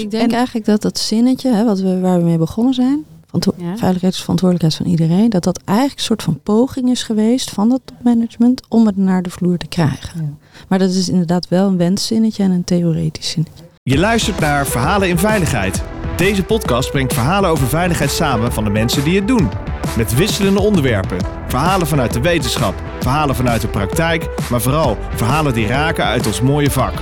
Ik 0.00 0.10
denk 0.10 0.32
eigenlijk 0.32 0.66
dat 0.66 0.82
dat 0.82 0.98
zinnetje, 0.98 1.52
hè, 1.52 1.64
wat 1.64 1.80
we, 1.80 2.00
waar 2.00 2.18
we 2.18 2.24
mee 2.24 2.38
begonnen 2.38 2.74
zijn, 2.74 3.04
verantwo- 3.26 3.54
Ja. 3.56 3.76
veiligheid 3.76 4.12
is 4.14 4.20
verantwoordelijkheid 4.20 4.82
van 4.82 4.92
iedereen, 5.00 5.30
dat 5.30 5.44
dat 5.44 5.60
eigenlijk 5.64 5.98
een 5.98 6.04
soort 6.04 6.22
van 6.22 6.40
poging 6.42 6.90
is 6.90 7.02
geweest 7.02 7.50
van 7.50 7.68
dat 7.68 7.80
topmanagement 7.84 8.62
om 8.68 8.86
het 8.86 8.96
naar 8.96 9.22
de 9.22 9.30
vloer 9.30 9.56
te 9.58 9.66
krijgen. 9.66 10.10
Ja. 10.20 10.46
Maar 10.68 10.78
dat 10.78 10.90
is 10.90 11.08
inderdaad 11.08 11.48
wel 11.48 11.66
een 11.68 11.76
wenszinnetje 11.76 12.42
en 12.42 12.50
een 12.50 12.64
theoretisch 12.64 13.30
zinnetje. 13.30 13.64
Je 13.82 13.98
luistert 13.98 14.40
naar 14.40 14.66
Verhalen 14.66 15.08
in 15.08 15.18
Veiligheid. 15.18 15.82
Deze 16.16 16.42
podcast 16.42 16.90
brengt 16.90 17.12
verhalen 17.14 17.50
over 17.50 17.66
veiligheid 17.66 18.10
samen 18.10 18.52
van 18.52 18.64
de 18.64 18.70
mensen 18.70 19.04
die 19.04 19.16
het 19.16 19.28
doen. 19.28 19.48
Met 19.96 20.14
wisselende 20.14 20.60
onderwerpen. 20.60 21.18
Verhalen 21.48 21.86
vanuit 21.86 22.12
de 22.12 22.20
wetenschap, 22.20 22.74
verhalen 23.00 23.34
vanuit 23.34 23.60
de 23.60 23.68
praktijk, 23.68 24.28
maar 24.50 24.60
vooral 24.60 24.96
verhalen 25.14 25.54
die 25.54 25.66
raken 25.66 26.04
uit 26.04 26.26
ons 26.26 26.40
mooie 26.40 26.70
vak. 26.70 26.92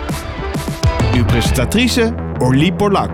Uw 1.19 1.25
presentatrice 1.25 2.15
Orlie 2.39 2.73
Borlak. 2.73 3.11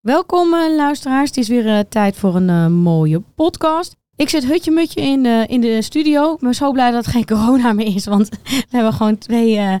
Welkom 0.00 0.54
eh, 0.54 0.76
luisteraars, 0.76 1.28
het 1.28 1.36
is 1.36 1.48
weer 1.48 1.66
eh, 1.66 1.78
tijd 1.88 2.16
voor 2.16 2.36
een 2.36 2.48
eh, 2.48 2.66
mooie 2.66 3.20
podcast. 3.34 3.96
Ik 4.16 4.28
zit 4.28 4.44
hutje-mutje 4.44 5.00
in, 5.00 5.26
eh, 5.26 5.48
in 5.48 5.60
de 5.60 5.82
studio. 5.82 6.32
Ik 6.32 6.40
ben 6.40 6.54
zo 6.54 6.72
blij 6.72 6.90
dat 6.90 7.04
het 7.04 7.14
geen 7.14 7.26
corona 7.36 7.72
meer 7.72 7.94
is, 7.94 8.06
want 8.06 8.28
we 8.28 8.64
hebben 8.70 8.92
gewoon 8.92 9.18
twee 9.18 9.78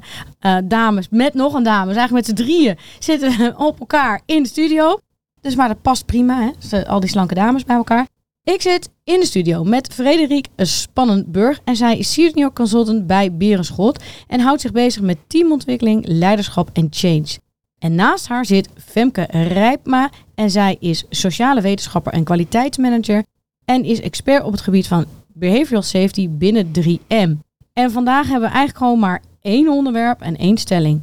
dames 0.64 1.08
met 1.10 1.34
nog 1.34 1.54
een 1.54 1.62
dame. 1.62 1.86
Dus 1.86 1.96
eigenlijk 1.96 2.26
met 2.26 2.38
z'n 2.38 2.44
drieën 2.44 2.78
zitten 2.98 3.56
op 3.68 3.80
elkaar 3.80 4.22
in 4.26 4.42
de 4.42 4.48
studio. 4.48 4.98
Dus 5.40 5.56
maar 5.56 5.68
dat 5.68 5.82
past 5.82 6.06
prima, 6.06 6.52
hè? 6.70 6.86
Al 6.86 7.00
die 7.00 7.10
slanke 7.10 7.34
dames 7.34 7.64
bij 7.64 7.76
elkaar. 7.76 8.06
Ik 8.48 8.62
zit 8.62 8.90
in 9.04 9.20
de 9.20 9.26
studio 9.26 9.64
met 9.64 9.94
Frederik 9.94 10.48
Spannenburg 10.56 11.60
en 11.64 11.76
zij 11.76 11.98
is 11.98 12.12
senior 12.12 12.52
consultant 12.52 13.06
bij 13.06 13.32
Berenschot 13.32 14.02
en 14.26 14.40
houdt 14.40 14.60
zich 14.60 14.72
bezig 14.72 15.02
met 15.02 15.18
teamontwikkeling, 15.26 16.06
leiderschap 16.06 16.70
en 16.72 16.86
change. 16.90 17.38
En 17.78 17.94
naast 17.94 18.28
haar 18.28 18.44
zit 18.44 18.68
Femke 18.84 19.26
Rijpma 19.30 20.10
en 20.34 20.50
zij 20.50 20.76
is 20.80 21.04
sociale 21.10 21.60
wetenschapper 21.60 22.12
en 22.12 22.24
kwaliteitsmanager 22.24 23.24
en 23.64 23.84
is 23.84 24.00
expert 24.00 24.44
op 24.44 24.52
het 24.52 24.60
gebied 24.60 24.86
van 24.86 25.04
behavioral 25.32 25.82
safety 25.82 26.28
binnen 26.30 26.66
3M. 26.66 27.30
En 27.72 27.90
vandaag 27.90 28.28
hebben 28.28 28.48
we 28.48 28.54
eigenlijk 28.54 28.78
gewoon 28.78 28.98
maar 28.98 29.22
één 29.40 29.68
onderwerp 29.68 30.20
en 30.20 30.36
één 30.36 30.56
stelling. 30.56 31.00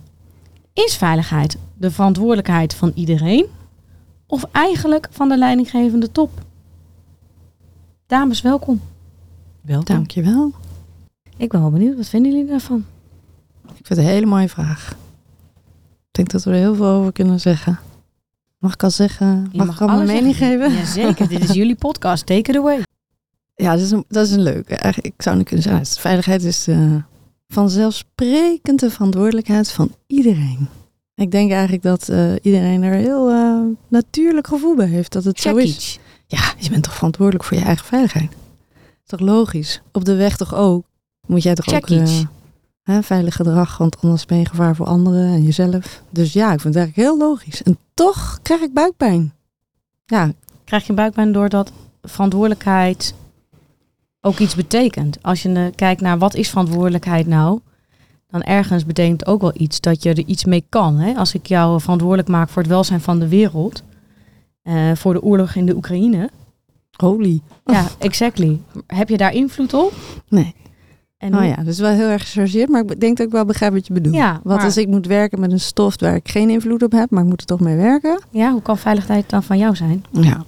Is 0.74 0.96
veiligheid 0.96 1.58
de 1.78 1.92
verantwoordelijkheid 1.92 2.74
van 2.74 2.92
iedereen 2.96 3.46
of 4.28 4.44
eigenlijk 4.52 5.08
van 5.12 5.30
de 5.30 5.38
leidinggevende 5.38 6.12
top? 6.12 6.30
Dames, 8.08 8.42
welkom. 8.42 8.81
Welkom. 9.61 9.95
Dankjewel. 9.95 10.52
Ik 11.38 11.50
ben 11.50 11.61
wel 11.61 11.72
benieuwd, 11.72 11.98
wat 11.98 12.08
vinden 12.08 12.31
jullie 12.31 12.47
daarvan? 12.47 12.86
Ik 13.64 13.70
vind 13.86 13.88
het 13.88 13.97
een 13.97 14.03
hele 14.06 14.25
mooie 14.25 14.50
vraag. 14.50 14.92
Ik 15.97 16.12
denk 16.12 16.30
dat 16.30 16.44
we 16.44 16.52
er 16.52 16.56
heel 16.58 16.75
veel 16.75 16.86
over 16.86 17.12
kunnen 17.12 17.39
zeggen. 17.39 17.80
Mag 18.58 18.73
ik 18.73 18.84
al 18.84 18.89
zeggen? 18.92 19.50
Je 19.52 19.58
Mag, 19.58 19.75
ik 19.75 19.81
al 19.81 19.88
mijn 19.88 20.08
mening 20.08 20.36
zeggen. 20.36 20.62
geven? 20.62 20.78
Jazeker, 20.78 21.28
dit 21.28 21.44
is 21.44 21.53
jullie 21.62 21.75
podcast. 21.75 22.25
Take 22.25 22.52
it 22.52 22.58
away. 22.58 22.84
Ja, 23.56 23.72
dat 23.72 23.81
is 23.81 23.92
een, 23.92 24.06
dat 24.08 24.25
is 24.25 24.31
een 24.31 24.42
leuke. 24.42 24.75
Eigenlijk, 24.75 25.14
ik 25.16 25.22
zou 25.22 25.38
nu 25.38 25.44
kunnen 25.44 25.64
zeggen, 25.64 25.86
veiligheid 25.86 26.44
is 26.44 26.67
vanzelfsprekend 27.47 28.80
de 28.80 28.90
verantwoordelijkheid 28.90 29.72
van 29.72 29.92
iedereen. 30.08 30.67
Ik 31.16 31.31
denk 31.31 31.52
eigenlijk 31.52 31.84
dat 31.84 32.09
eh, 32.09 32.34
iedereen 32.42 32.84
er 32.84 32.94
heel 32.94 33.30
eh, 33.30 33.59
natuurlijk 33.88 34.47
gevoel 34.47 34.75
bij 34.75 34.88
heeft 34.88 35.12
dat 35.12 35.23
het 35.23 35.40
zo 35.40 35.56
is. 35.56 36.00
Ja, 36.28 36.54
je 36.58 36.70
bent 36.70 36.84
toch 36.84 36.94
verantwoordelijk 36.94 37.44
voor 37.44 37.58
je 37.58 37.64
eigen 37.64 37.86
veiligheid? 37.86 38.31
Is 38.76 39.09
toch 39.09 39.20
logisch? 39.20 39.81
Op 39.92 40.06
de 40.06 40.16
weg 40.16 40.38
toch 40.38 40.56
ook? 40.56 40.86
Moet 41.28 41.44
jij 41.44 41.56
toch 41.56 41.66
Check 41.66 41.84
ook 41.84 41.90
eh, 41.90 42.20
hè, 42.84 43.04
veilig 43.04 43.36
gedrag, 43.36 43.78
want 43.78 44.02
anders 44.02 44.26
ben 44.26 44.38
je 44.38 44.46
gevaar 44.46 44.76
voor 44.76 44.86
anderen 44.86 45.26
en 45.26 45.44
jezelf. 45.44 46.02
Dus 46.09 46.34
ja, 46.34 46.53
ik 46.53 46.62
vind 46.62 46.74
het 46.74 46.84
eigenlijk 46.84 47.08
heel 47.08 47.28
logisch. 47.28 47.63
En 47.63 47.78
toch 47.94 48.40
krijg 48.41 48.62
ik 48.62 48.74
buikpijn. 48.74 49.34
Ja, 50.06 50.34
Krijg 50.66 50.88
je 50.88 50.94
buikpijn 50.94 51.31
doordat 51.31 51.72
verantwoordelijkheid 52.02 53.13
ook 54.22 54.40
iets 54.40 54.56
betekent? 54.56 55.18
Als 55.22 55.42
je 55.42 55.53
eh, 55.53 55.66
kijkt 55.75 56.02
naar 56.02 56.18
wat 56.18 56.36
is 56.36 56.50
verantwoordelijkheid 56.50 57.28
nou, 57.28 57.59
dan 58.30 58.42
ergens 58.42 58.86
betekent 58.86 59.25
ook 59.25 59.42
wel 59.42 59.53
iets 59.53 59.80
dat 59.80 60.03
je 60.03 60.09
er 60.09 60.25
iets 60.25 60.46
mee 60.46 60.66
kan. 60.69 60.97
Hè? 60.97 61.13
Als 61.13 61.34
ik 61.34 61.47
jou 61.47 61.81
verantwoordelijk 61.81 62.28
maak 62.28 62.50
voor 62.50 62.62
het 62.62 62.72
welzijn 62.72 63.02
van 63.02 63.19
de 63.19 63.28
wereld, 63.28 63.84
eh, 64.66 64.92
voor 64.96 65.14
de 65.14 65.22
oorlog 65.22 65.56
in 65.56 65.66
de 65.66 65.76
Oekraïne, 65.76 66.30
holy. 66.98 67.42
ja, 67.66 67.86
exactly. 68.00 68.59
Heb 68.88 69.09
je 69.09 69.18
daar 69.18 69.34
invloed 69.34 69.74
op? 69.74 69.94
Nee. 70.30 70.56
En 71.18 71.34
Oh 71.34 71.40
hoe- 71.40 71.48
ja, 71.48 71.56
dat 71.56 71.68
is 71.68 71.80
wel 71.80 71.92
heel 71.92 72.08
erg 72.08 72.22
gechargeerd, 72.22 72.70
maar 72.70 72.81
ik 72.81 73.00
denk 73.00 73.18
dat 73.18 73.25
ik 73.25 73.31
wel 73.31 73.46
begrijp 73.46 73.74
wat 73.74 73.88
je 73.88 73.94
bedoelt. 73.94 74.16
Ja, 74.16 74.40
Wat 74.44 74.56
maar- 74.56 74.66
als 74.66 74.78
ik 74.78 74.88
moet 74.88 75.06
werken 75.08 75.40
met 75.40 75.52
een 75.52 75.59
stof 75.59 76.00
waar 76.00 76.16
ik 76.16 76.30
geen 76.30 76.50
invloed 76.50 76.84
op 76.84 76.92
heb, 76.92 77.09
maar 77.09 77.24
ik 77.24 77.30
moet 77.30 77.42
er 77.42 77.48
toch 77.48 77.59
mee 77.59 77.75
werken? 77.75 78.20
ja, 78.31 78.52
hoe 78.52 78.62
kan 78.62 78.78
veiligheid 78.78 79.30
dan 79.30 79.44
van 79.44 79.58
jou 79.58 79.75
zijn? 79.75 80.04
Ja. 80.12 80.44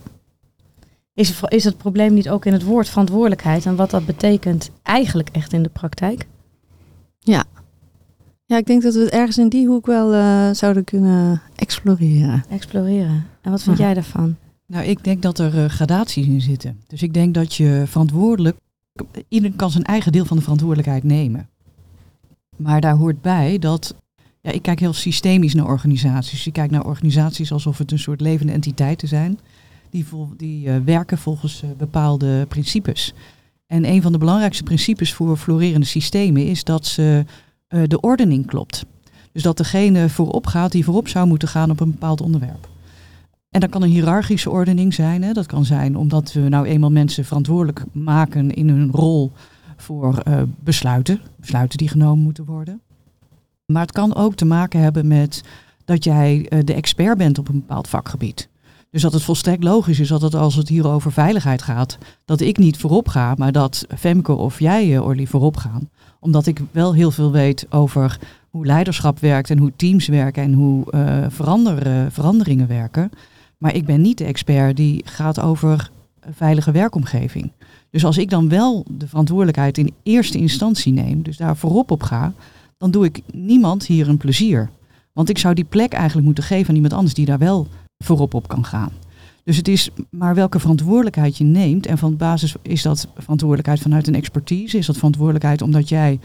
Is, 1.13 1.41
is 1.47 1.63
het 1.63 1.77
probleem 1.77 2.13
niet 2.13 2.29
ook 2.29 2.45
in 2.45 2.53
het 2.53 2.63
woord 2.63 2.89
verantwoordelijkheid 2.89 3.65
en 3.65 3.75
wat 3.75 3.89
dat 3.89 4.05
betekent 4.05 4.69
eigenlijk 4.83 5.29
echt 5.31 5.53
in 5.53 5.63
de 5.63 5.69
praktijk? 5.69 6.27
Ja, 7.19 7.43
ik 8.55 8.65
denk 8.65 8.81
dat 8.81 8.93
we 8.93 8.99
het 8.99 9.09
ergens 9.09 9.37
in 9.37 9.49
die 9.49 9.67
hoek 9.67 9.85
wel 9.85 10.13
eh, 10.13 10.49
zouden 10.51 10.83
kunnen 10.83 11.41
exploreren. 11.55 12.43
Exploreren. 12.49 13.25
En 13.41 13.51
wat 13.51 13.63
vind 13.63 13.77
Ja. 13.77 13.83
jij 13.83 13.93
daarvan? 13.93 14.35
Nou, 14.67 14.85
ik 14.85 15.03
denk 15.03 15.21
dat 15.21 15.39
er 15.39 15.63
eh, 15.63 15.69
gradaties 15.69 16.27
in 16.27 16.41
zitten. 16.41 16.79
Dus 16.87 17.01
ik 17.01 17.13
denk 17.13 17.33
dat 17.33 17.53
je 17.53 17.83
verantwoordelijk... 17.87 18.57
Iedereen 19.27 19.55
kan 19.55 19.71
zijn 19.71 19.83
eigen 19.83 20.11
deel 20.11 20.25
van 20.25 20.37
de 20.37 20.43
verantwoordelijkheid 20.43 21.03
nemen. 21.03 21.49
Maar 22.57 22.81
daar 22.81 22.95
hoort 22.95 23.21
bij 23.21 23.59
dat... 23.59 23.95
Ja, 24.41 24.51
ik 24.51 24.61
kijk 24.61 24.79
heel 24.79 24.93
systemisch 24.93 25.53
naar 25.53 25.65
organisaties. 25.65 26.47
Ik 26.47 26.53
kijk 26.53 26.71
naar 26.71 26.85
organisaties 26.85 27.51
alsof 27.51 27.77
het 27.77 27.91
een 27.91 27.99
soort 27.99 28.21
levende 28.21 28.51
entiteiten 28.53 29.07
zijn. 29.07 29.39
Die, 29.89 30.05
vol, 30.05 30.29
die 30.37 30.69
eh, 30.69 30.75
werken 30.85 31.17
volgens 31.17 31.63
bepaalde 31.77 32.45
principes. 32.49 33.13
En 33.65 33.85
een 33.85 34.01
van 34.01 34.11
de 34.11 34.17
belangrijkste 34.17 34.63
principes 34.63 35.13
voor 35.13 35.37
florerende 35.37 35.85
systemen 35.85 36.45
is 36.47 36.63
dat 36.63 36.85
ze, 36.85 37.25
eh, 37.67 37.81
de 37.87 37.99
ordening 37.99 38.45
klopt. 38.45 38.85
Dus 39.31 39.43
dat 39.43 39.57
degene 39.57 40.09
voorop 40.09 40.47
gaat 40.47 40.71
die 40.71 40.83
voorop 40.83 41.07
zou 41.07 41.27
moeten 41.27 41.47
gaan 41.47 41.71
op 41.71 41.79
een 41.79 41.91
bepaald 41.91 42.21
onderwerp. 42.21 42.67
En 43.49 43.59
dat 43.59 43.69
kan 43.69 43.81
een 43.81 43.89
hiërarchische 43.89 44.49
ordening 44.49 44.93
zijn. 44.93 45.23
Hè. 45.23 45.33
Dat 45.33 45.45
kan 45.45 45.65
zijn 45.65 45.97
omdat 45.97 46.33
we 46.33 46.39
nou 46.39 46.65
eenmaal 46.65 46.91
mensen 46.91 47.25
verantwoordelijk 47.25 47.83
maken 47.91 48.51
in 48.51 48.69
hun 48.69 48.91
rol 48.91 49.31
voor 49.77 50.17
eh, 50.17 50.41
besluiten. 50.59 51.21
Besluiten 51.35 51.77
die 51.77 51.89
genomen 51.89 52.23
moeten 52.23 52.45
worden. 52.45 52.81
Maar 53.65 53.81
het 53.81 53.91
kan 53.91 54.15
ook 54.15 54.35
te 54.35 54.45
maken 54.45 54.79
hebben 54.79 55.07
met 55.07 55.43
dat 55.85 56.03
jij 56.03 56.45
eh, 56.49 56.59
de 56.63 56.73
expert 56.73 57.17
bent 57.17 57.37
op 57.37 57.47
een 57.47 57.59
bepaald 57.59 57.87
vakgebied. 57.87 58.49
Dus 58.89 59.01
dat 59.01 59.13
het 59.13 59.23
volstrekt 59.23 59.63
logisch 59.63 59.99
is 59.99 60.07
dat 60.07 60.21
het 60.21 60.35
als 60.35 60.55
het 60.55 60.69
hier 60.69 60.87
over 60.87 61.11
veiligheid 61.11 61.61
gaat, 61.61 61.97
dat 62.25 62.41
ik 62.41 62.57
niet 62.57 62.77
voorop 62.77 63.07
ga, 63.07 63.33
maar 63.37 63.51
dat 63.51 63.85
Femke 63.97 64.33
of 64.33 64.59
jij, 64.59 64.95
eh, 64.95 65.05
Orly, 65.05 65.25
voorop 65.25 65.57
gaan. 65.57 65.89
Omdat 66.19 66.45
ik 66.45 66.61
wel 66.71 66.93
heel 66.93 67.11
veel 67.11 67.31
weet 67.31 67.65
over 67.69 68.19
hoe 68.49 68.65
leiderschap 68.65 69.19
werkt 69.19 69.49
en 69.49 69.57
hoe 69.57 69.71
teams 69.75 70.07
werken 70.07 70.43
en 70.43 70.53
hoe 70.53 70.83
verander, 71.29 72.11
veranderingen 72.11 72.67
werken. 72.67 73.09
Maar 73.57 73.75
ik 73.75 73.85
ben 73.85 74.01
niet 74.01 74.17
de 74.17 74.25
expert 74.25 74.77
die 74.77 75.01
gaat 75.05 75.39
over 75.39 75.91
veilige 76.31 76.71
werkomgeving. 76.71 77.51
Dus 77.89 78.05
als 78.05 78.17
ik 78.17 78.29
dan 78.29 78.49
wel 78.49 78.85
de 78.91 79.07
verantwoordelijkheid 79.07 79.77
in 79.77 79.93
eerste 80.03 80.37
instantie 80.37 80.93
neem, 80.93 81.21
dus 81.21 81.37
daar 81.37 81.57
voorop 81.57 81.91
op 81.91 82.03
ga, 82.03 82.33
dan 82.77 82.91
doe 82.91 83.05
ik 83.05 83.21
niemand 83.33 83.85
hier 83.85 84.09
een 84.09 84.17
plezier. 84.17 84.69
Want 85.13 85.29
ik 85.29 85.37
zou 85.37 85.53
die 85.53 85.63
plek 85.63 85.93
eigenlijk 85.93 86.25
moeten 86.25 86.43
geven 86.43 86.69
aan 86.69 86.75
iemand 86.75 86.93
anders 86.93 87.13
die 87.13 87.25
daar 87.25 87.37
wel 87.37 87.67
voorop 87.97 88.33
op 88.33 88.47
kan 88.47 88.65
gaan. 88.65 88.91
Dus 89.47 89.57
het 89.57 89.67
is 89.67 89.89
maar 90.09 90.35
welke 90.35 90.59
verantwoordelijkheid 90.59 91.37
je 91.37 91.43
neemt. 91.43 91.85
En 91.85 91.97
van 91.97 92.17
basis 92.17 92.55
is 92.61 92.81
dat 92.81 93.07
verantwoordelijkheid 93.17 93.79
vanuit 93.79 94.07
een 94.07 94.15
expertise. 94.15 94.77
Is 94.77 94.85
dat 94.85 94.95
verantwoordelijkheid 94.95 95.61
omdat 95.61 95.89
jij 95.89 96.19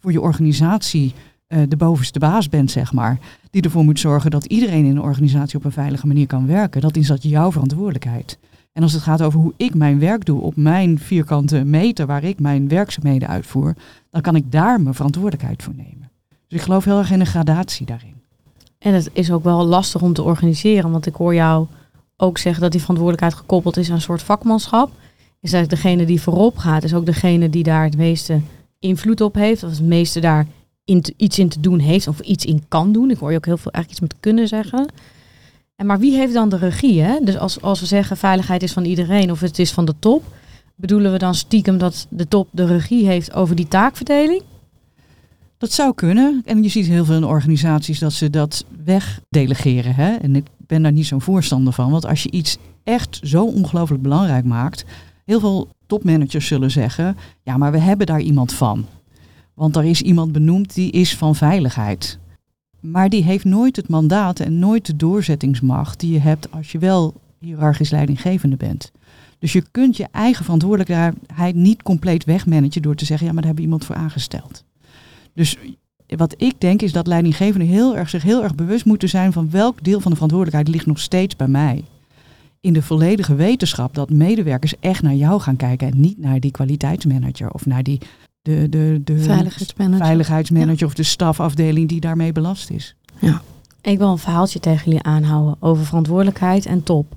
voor 0.00 0.12
je 0.12 0.20
organisatie 0.20 1.14
eh, 1.46 1.62
de 1.68 1.76
bovenste 1.76 2.18
baas 2.18 2.48
bent, 2.48 2.70
zeg 2.70 2.92
maar. 2.92 3.18
Die 3.50 3.62
ervoor 3.62 3.84
moet 3.84 4.00
zorgen 4.00 4.30
dat 4.30 4.44
iedereen 4.44 4.84
in 4.84 4.90
een 4.90 5.02
organisatie 5.02 5.58
op 5.58 5.64
een 5.64 5.72
veilige 5.72 6.06
manier 6.06 6.26
kan 6.26 6.46
werken. 6.46 6.80
Dat 6.80 6.96
is 6.96 7.06
dat 7.06 7.22
jouw 7.22 7.52
verantwoordelijkheid. 7.52 8.38
En 8.72 8.82
als 8.82 8.92
het 8.92 9.02
gaat 9.02 9.22
over 9.22 9.40
hoe 9.40 9.54
ik 9.56 9.74
mijn 9.74 9.98
werk 9.98 10.24
doe 10.24 10.40
op 10.40 10.56
mijn 10.56 10.98
vierkante 10.98 11.64
meter 11.64 12.06
waar 12.06 12.24
ik 12.24 12.40
mijn 12.40 12.68
werkzaamheden 12.68 13.28
uitvoer, 13.28 13.74
dan 14.10 14.20
kan 14.20 14.36
ik 14.36 14.52
daar 14.52 14.80
mijn 14.80 14.94
verantwoordelijkheid 14.94 15.62
voor 15.62 15.74
nemen. 15.76 16.10
Dus 16.28 16.58
ik 16.58 16.64
geloof 16.64 16.84
heel 16.84 16.98
erg 16.98 17.10
in 17.10 17.20
een 17.20 17.26
gradatie 17.26 17.86
daarin. 17.86 18.14
En 18.78 18.94
het 18.94 19.10
is 19.12 19.30
ook 19.30 19.44
wel 19.44 19.64
lastig 19.64 20.02
om 20.02 20.12
te 20.12 20.22
organiseren, 20.22 20.90
want 20.90 21.06
ik 21.06 21.14
hoor 21.14 21.34
jou 21.34 21.66
ook 22.20 22.38
zeggen 22.38 22.62
dat 22.62 22.72
die 22.72 22.80
verantwoordelijkheid 22.80 23.40
gekoppeld 23.40 23.76
is 23.76 23.88
aan 23.88 23.94
een 23.94 24.00
soort 24.00 24.22
vakmanschap. 24.22 24.90
Is 25.40 25.50
dat 25.50 25.70
degene 25.70 26.04
die 26.04 26.20
voorop 26.20 26.58
gaat, 26.58 26.84
is 26.84 26.94
ook 26.94 27.06
degene 27.06 27.50
die 27.50 27.62
daar 27.62 27.84
het 27.84 27.96
meeste 27.96 28.40
invloed 28.78 29.20
op 29.20 29.34
heeft, 29.34 29.62
of 29.62 29.70
het 29.70 29.80
meeste 29.80 30.20
daar 30.20 30.46
iets 31.16 31.38
in 31.38 31.48
te 31.48 31.60
doen 31.60 31.78
heeft, 31.78 32.08
of 32.08 32.20
iets 32.20 32.44
in 32.44 32.64
kan 32.68 32.92
doen. 32.92 33.10
Ik 33.10 33.18
hoor 33.18 33.30
je 33.30 33.36
ook 33.36 33.46
heel 33.46 33.56
veel 33.56 33.72
eigenlijk 33.72 34.02
iets 34.02 34.12
met 34.12 34.20
kunnen 34.20 34.48
zeggen. 34.48 34.86
En 35.76 35.86
maar 35.86 35.98
wie 35.98 36.16
heeft 36.16 36.32
dan 36.32 36.48
de 36.48 36.56
regie? 36.56 37.02
Hè? 37.02 37.18
Dus 37.22 37.38
als, 37.38 37.62
als 37.62 37.80
we 37.80 37.86
zeggen 37.86 38.16
veiligheid 38.16 38.62
is 38.62 38.72
van 38.72 38.84
iedereen 38.84 39.30
of 39.30 39.40
het 39.40 39.58
is 39.58 39.72
van 39.72 39.84
de 39.84 39.94
top, 39.98 40.24
bedoelen 40.74 41.12
we 41.12 41.18
dan 41.18 41.34
stiekem 41.34 41.78
dat 41.78 42.06
de 42.08 42.28
top 42.28 42.48
de 42.50 42.66
regie 42.66 43.06
heeft 43.06 43.34
over 43.34 43.56
die 43.56 43.68
taakverdeling? 43.68 44.42
Dat 45.58 45.72
zou 45.72 45.94
kunnen. 45.94 46.42
En 46.44 46.62
je 46.62 46.68
ziet 46.68 46.86
heel 46.86 47.04
veel 47.04 47.16
in 47.16 47.24
organisaties 47.24 47.98
dat 47.98 48.12
ze 48.12 48.30
dat 48.30 48.64
wegdelegeren. 48.84 49.94
Hè? 49.94 50.14
En 50.14 50.44
ben 50.68 50.82
daar 50.82 50.92
niet 50.92 51.06
zo'n 51.06 51.20
voorstander 51.20 51.72
van. 51.72 51.90
Want 51.90 52.06
als 52.06 52.22
je 52.22 52.30
iets 52.30 52.58
echt 52.84 53.20
zo 53.22 53.44
ongelooflijk 53.44 54.02
belangrijk 54.02 54.44
maakt. 54.44 54.84
Heel 55.24 55.40
veel 55.40 55.68
topmanagers 55.86 56.46
zullen 56.46 56.70
zeggen, 56.70 57.16
ja, 57.42 57.56
maar 57.56 57.72
we 57.72 57.78
hebben 57.78 58.06
daar 58.06 58.20
iemand 58.20 58.52
van. 58.52 58.86
Want 59.54 59.76
er 59.76 59.84
is 59.84 60.02
iemand 60.02 60.32
benoemd 60.32 60.74
die 60.74 60.90
is 60.90 61.16
van 61.16 61.36
veiligheid. 61.36 62.18
Maar 62.80 63.08
die 63.08 63.22
heeft 63.22 63.44
nooit 63.44 63.76
het 63.76 63.88
mandaat 63.88 64.40
en 64.40 64.58
nooit 64.58 64.86
de 64.86 64.96
doorzettingsmacht 64.96 66.00
die 66.00 66.12
je 66.12 66.20
hebt 66.20 66.52
als 66.52 66.72
je 66.72 66.78
wel 66.78 67.14
hiërarchisch 67.40 67.90
leidinggevende 67.90 68.56
bent. 68.56 68.92
Dus 69.38 69.52
je 69.52 69.64
kunt 69.70 69.96
je 69.96 70.08
eigen 70.10 70.44
verantwoordelijkheid 70.44 71.54
niet 71.54 71.82
compleet 71.82 72.24
wegmanagen 72.24 72.82
door 72.82 72.94
te 72.94 73.04
zeggen, 73.04 73.26
ja, 73.26 73.32
maar 73.32 73.42
daar 73.42 73.52
hebben 73.54 73.70
we 73.70 73.70
iemand 73.70 73.84
voor 73.84 74.04
aangesteld. 74.04 74.64
Dus 75.34 75.56
wat 76.16 76.34
ik 76.36 76.54
denk 76.58 76.82
is 76.82 76.92
dat 76.92 77.06
leidinggevenden 77.06 77.68
heel 77.68 77.96
erg, 77.96 78.08
zich 78.08 78.22
heel 78.22 78.42
erg 78.42 78.54
bewust 78.54 78.84
moeten 78.84 79.08
zijn 79.08 79.32
van 79.32 79.50
welk 79.50 79.84
deel 79.84 80.00
van 80.00 80.10
de 80.10 80.16
verantwoordelijkheid 80.16 80.74
ligt 80.74 80.86
nog 80.86 80.98
steeds 80.98 81.36
bij 81.36 81.48
mij. 81.48 81.84
In 82.60 82.72
de 82.72 82.82
volledige 82.82 83.34
wetenschap 83.34 83.94
dat 83.94 84.10
medewerkers 84.10 84.74
echt 84.80 85.02
naar 85.02 85.14
jou 85.14 85.40
gaan 85.40 85.56
kijken 85.56 85.88
en 85.88 86.00
niet 86.00 86.18
naar 86.18 86.40
die 86.40 86.50
kwaliteitsmanager 86.50 87.50
of 87.50 87.66
naar 87.66 87.82
die 87.82 87.98
de, 88.42 88.66
de, 88.68 89.00
de 89.04 89.18
Veiligheidsmanager. 89.18 90.06
veiligheidsmanager 90.06 90.86
of 90.86 90.94
de 90.94 91.02
stafafdeling 91.02 91.88
die 91.88 92.00
daarmee 92.00 92.32
belast 92.32 92.70
is. 92.70 92.94
Ik 93.80 93.98
wil 93.98 94.10
een 94.10 94.18
verhaaltje 94.18 94.60
tegen 94.60 94.84
jullie 94.84 95.02
aanhouden 95.02 95.56
over 95.60 95.84
verantwoordelijkheid 95.84 96.66
en 96.66 96.82
top. 96.82 97.16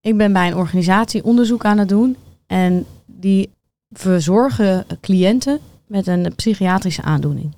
Ik 0.00 0.16
ben 0.16 0.32
bij 0.32 0.46
een 0.46 0.56
organisatie 0.56 1.24
onderzoek 1.24 1.64
aan 1.64 1.78
het 1.78 1.88
doen 1.88 2.16
en 2.46 2.84
die 3.06 3.50
verzorgen 3.90 4.86
cliënten 5.00 5.58
met 5.86 6.06
een 6.06 6.32
psychiatrische 6.36 7.02
aandoening. 7.02 7.52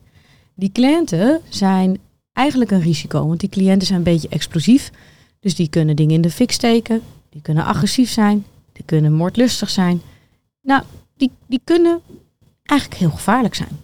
Die 0.59 0.73
cliënten 0.73 1.41
zijn 1.49 1.99
eigenlijk 2.33 2.71
een 2.71 2.81
risico, 2.81 3.27
want 3.27 3.41
die 3.41 3.49
cliënten 3.49 3.87
zijn 3.87 3.99
een 3.99 4.05
beetje 4.05 4.29
explosief. 4.29 4.91
Dus 5.41 5.55
die 5.55 5.69
kunnen 5.69 5.97
dingen 5.97 6.15
in 6.15 6.21
de 6.21 6.31
fik 6.31 6.53
steken, 6.53 7.03
die 7.31 7.43
kunnen 7.43 7.65
agressief 7.65 8.11
zijn, 8.11 8.45
die 8.73 8.85
kunnen 8.85 9.13
moordlustig 9.13 9.71
zijn. 9.71 10.01
Nou, 10.63 10.83
die, 11.17 11.31
die 11.47 11.61
kunnen 11.65 12.01
eigenlijk 12.63 13.01
heel 13.01 13.11
gevaarlijk 13.11 13.55
zijn. 13.55 13.81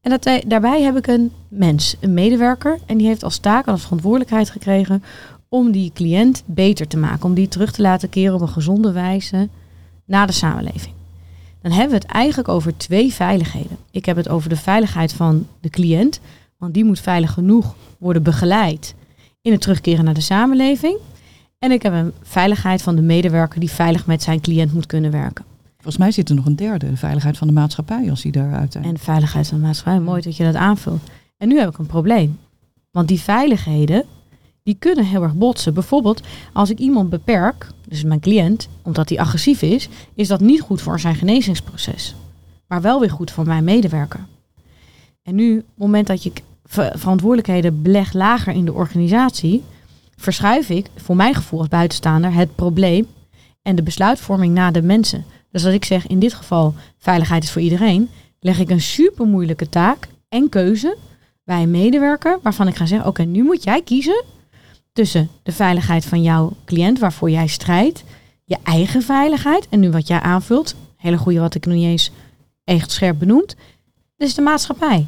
En 0.00 0.10
dat, 0.10 0.42
daarbij 0.46 0.82
heb 0.82 0.96
ik 0.96 1.06
een 1.06 1.32
mens, 1.48 1.96
een 2.00 2.14
medewerker, 2.14 2.78
en 2.86 2.96
die 2.96 3.06
heeft 3.06 3.24
als 3.24 3.38
taak, 3.38 3.66
als 3.66 3.82
verantwoordelijkheid 3.82 4.50
gekregen 4.50 5.02
om 5.48 5.70
die 5.70 5.92
cliënt 5.94 6.42
beter 6.46 6.86
te 6.86 6.96
maken, 6.96 7.24
om 7.24 7.34
die 7.34 7.48
terug 7.48 7.72
te 7.72 7.82
laten 7.82 8.08
keren 8.08 8.34
op 8.34 8.40
een 8.40 8.48
gezonde 8.48 8.92
wijze 8.92 9.48
naar 10.04 10.26
de 10.26 10.32
samenleving. 10.32 10.94
Dan 11.62 11.72
hebben 11.72 11.90
we 11.90 12.04
het 12.04 12.12
eigenlijk 12.12 12.48
over 12.48 12.76
twee 12.76 13.12
veiligheden. 13.12 13.76
Ik 13.90 14.04
heb 14.04 14.16
het 14.16 14.28
over 14.28 14.48
de 14.48 14.56
veiligheid 14.56 15.12
van 15.12 15.46
de 15.60 15.70
cliënt, 15.70 16.20
want 16.58 16.74
die 16.74 16.84
moet 16.84 17.00
veilig 17.00 17.32
genoeg 17.32 17.74
worden 17.98 18.22
begeleid 18.22 18.94
in 19.42 19.52
het 19.52 19.60
terugkeren 19.60 20.04
naar 20.04 20.14
de 20.14 20.20
samenleving. 20.20 20.96
En 21.58 21.70
ik 21.70 21.82
heb 21.82 21.92
een 21.92 22.12
veiligheid 22.22 22.82
van 22.82 22.96
de 22.96 23.02
medewerker 23.02 23.60
die 23.60 23.70
veilig 23.70 24.06
met 24.06 24.22
zijn 24.22 24.40
cliënt 24.40 24.72
moet 24.72 24.86
kunnen 24.86 25.10
werken. 25.10 25.44
Volgens 25.74 25.96
mij 25.96 26.10
zit 26.10 26.28
er 26.28 26.34
nog 26.34 26.46
een 26.46 26.56
derde, 26.56 26.90
de 26.90 26.96
veiligheid 26.96 27.38
van 27.38 27.46
de 27.46 27.52
maatschappij, 27.52 28.10
als 28.10 28.22
die 28.22 28.32
daar 28.32 28.52
uiteindelijk... 28.52 28.98
En 28.98 29.04
veiligheid 29.04 29.48
van 29.48 29.58
de 29.58 29.66
maatschappij, 29.66 30.00
mooi 30.00 30.22
dat 30.22 30.36
je 30.36 30.44
dat 30.44 30.54
aanvult. 30.54 31.00
En 31.36 31.48
nu 31.48 31.58
heb 31.58 31.68
ik 31.68 31.78
een 31.78 31.86
probleem. 31.86 32.38
Want 32.90 33.08
die 33.08 33.20
veiligheden, 33.20 34.04
die 34.62 34.76
kunnen 34.78 35.04
heel 35.04 35.22
erg 35.22 35.34
botsen. 35.34 35.74
Bijvoorbeeld, 35.74 36.20
als 36.52 36.70
ik 36.70 36.78
iemand 36.78 37.10
beperk, 37.10 37.66
dus 37.88 38.02
mijn 38.02 38.20
cliënt, 38.20 38.68
omdat 38.82 39.08
hij 39.08 39.18
agressief 39.18 39.62
is, 39.62 39.88
is 40.14 40.28
dat 40.28 40.40
niet 40.40 40.60
goed 40.60 40.82
voor 40.82 41.00
zijn 41.00 41.14
genezingsproces. 41.14 42.14
Maar 42.66 42.80
wel 42.80 43.00
weer 43.00 43.10
goed 43.10 43.30
voor 43.30 43.46
mijn 43.46 43.64
medewerker. 43.64 44.26
En 45.22 45.34
nu, 45.34 45.58
op 45.58 45.64
het 45.66 45.76
moment 45.76 46.06
dat 46.06 46.22
je 46.22 46.32
ver- 46.64 46.98
verantwoordelijkheden 46.98 47.82
beleg 47.82 48.12
lager 48.12 48.52
in 48.52 48.64
de 48.64 48.72
organisatie, 48.72 49.62
verschuif 50.16 50.68
ik, 50.68 50.86
voor 50.96 51.16
mijn 51.16 51.34
gevoel 51.34 51.58
als 51.58 51.68
buitenstaander, 51.68 52.32
het 52.32 52.54
probleem 52.54 53.06
en 53.62 53.76
de 53.76 53.82
besluitvorming 53.82 54.54
naar 54.54 54.72
de 54.72 54.82
mensen. 54.82 55.24
Dus 55.50 55.64
als 55.64 55.74
ik 55.74 55.84
zeg, 55.84 56.06
in 56.06 56.18
dit 56.18 56.34
geval, 56.34 56.74
veiligheid 56.98 57.42
is 57.42 57.50
voor 57.50 57.62
iedereen, 57.62 58.08
leg 58.40 58.58
ik 58.58 58.70
een 58.70 58.80
super 58.80 59.26
moeilijke 59.26 59.68
taak 59.68 60.08
en 60.28 60.48
keuze 60.48 60.96
bij 61.44 61.62
een 61.62 61.70
medewerker, 61.70 62.38
waarvan 62.42 62.68
ik 62.68 62.76
ga 62.76 62.86
zeggen, 62.86 63.08
oké, 63.08 63.22
nu 63.22 63.42
moet 63.42 63.64
jij 63.64 63.82
kiezen 63.82 64.24
tussen 64.92 65.30
de 65.42 65.52
veiligheid 65.52 66.04
van 66.04 66.22
jouw 66.22 66.52
cliënt, 66.64 66.98
waarvoor 66.98 67.30
jij 67.30 67.46
strijdt, 67.46 68.04
je 68.44 68.56
eigen 68.62 69.02
veiligheid, 69.02 69.68
en 69.68 69.80
nu 69.80 69.90
wat 69.90 70.06
jij 70.06 70.20
aanvult, 70.20 70.74
hele 70.96 71.18
goede 71.18 71.40
wat 71.40 71.54
ik 71.54 71.66
nog 71.66 71.74
niet 71.74 71.84
eens 71.84 72.10
echt 72.64 72.90
scherp 72.90 73.18
benoemd, 73.18 73.56
dus 74.16 74.34
de 74.34 74.42
maatschappij. 74.42 75.06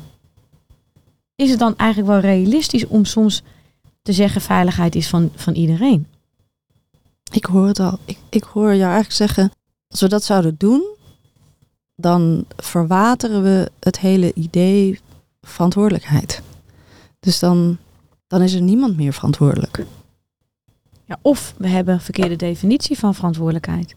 Is 1.35 1.51
het 1.51 1.59
dan 1.59 1.77
eigenlijk 1.77 2.11
wel 2.11 2.21
realistisch 2.21 2.87
om 2.87 3.05
soms 3.05 3.43
te 4.03 4.13
zeggen 4.13 4.41
veiligheid 4.41 4.95
is 4.95 5.09
van, 5.09 5.31
van 5.35 5.55
iedereen? 5.55 6.07
Ik 7.33 7.45
hoor 7.45 7.67
het 7.67 7.81
al. 7.81 7.99
Ik, 8.05 8.19
ik 8.29 8.43
hoor 8.43 8.75
jou 8.75 8.93
eigenlijk 8.93 9.13
zeggen, 9.13 9.53
als 9.89 10.01
we 10.01 10.09
dat 10.09 10.25
zouden 10.25 10.55
doen, 10.59 10.83
dan 11.97 12.45
verwateren 12.57 13.43
we 13.43 13.71
het 13.81 13.99
hele 13.99 14.33
idee 14.35 15.01
verantwoordelijkheid. 15.41 16.43
Dus 17.21 17.39
dan, 17.39 17.79
dan 18.33 18.43
is 18.43 18.55
er 18.55 18.63
niemand 18.63 18.97
meer 18.97 19.13
verantwoordelijk. 19.13 19.85
Ja, 21.05 21.19
of 21.23 21.55
we 21.59 21.69
hebben 21.69 21.95
een 21.95 22.01
verkeerde 22.01 22.37
definitie 22.37 22.99
van 22.99 23.15
verantwoordelijkheid. 23.15 23.95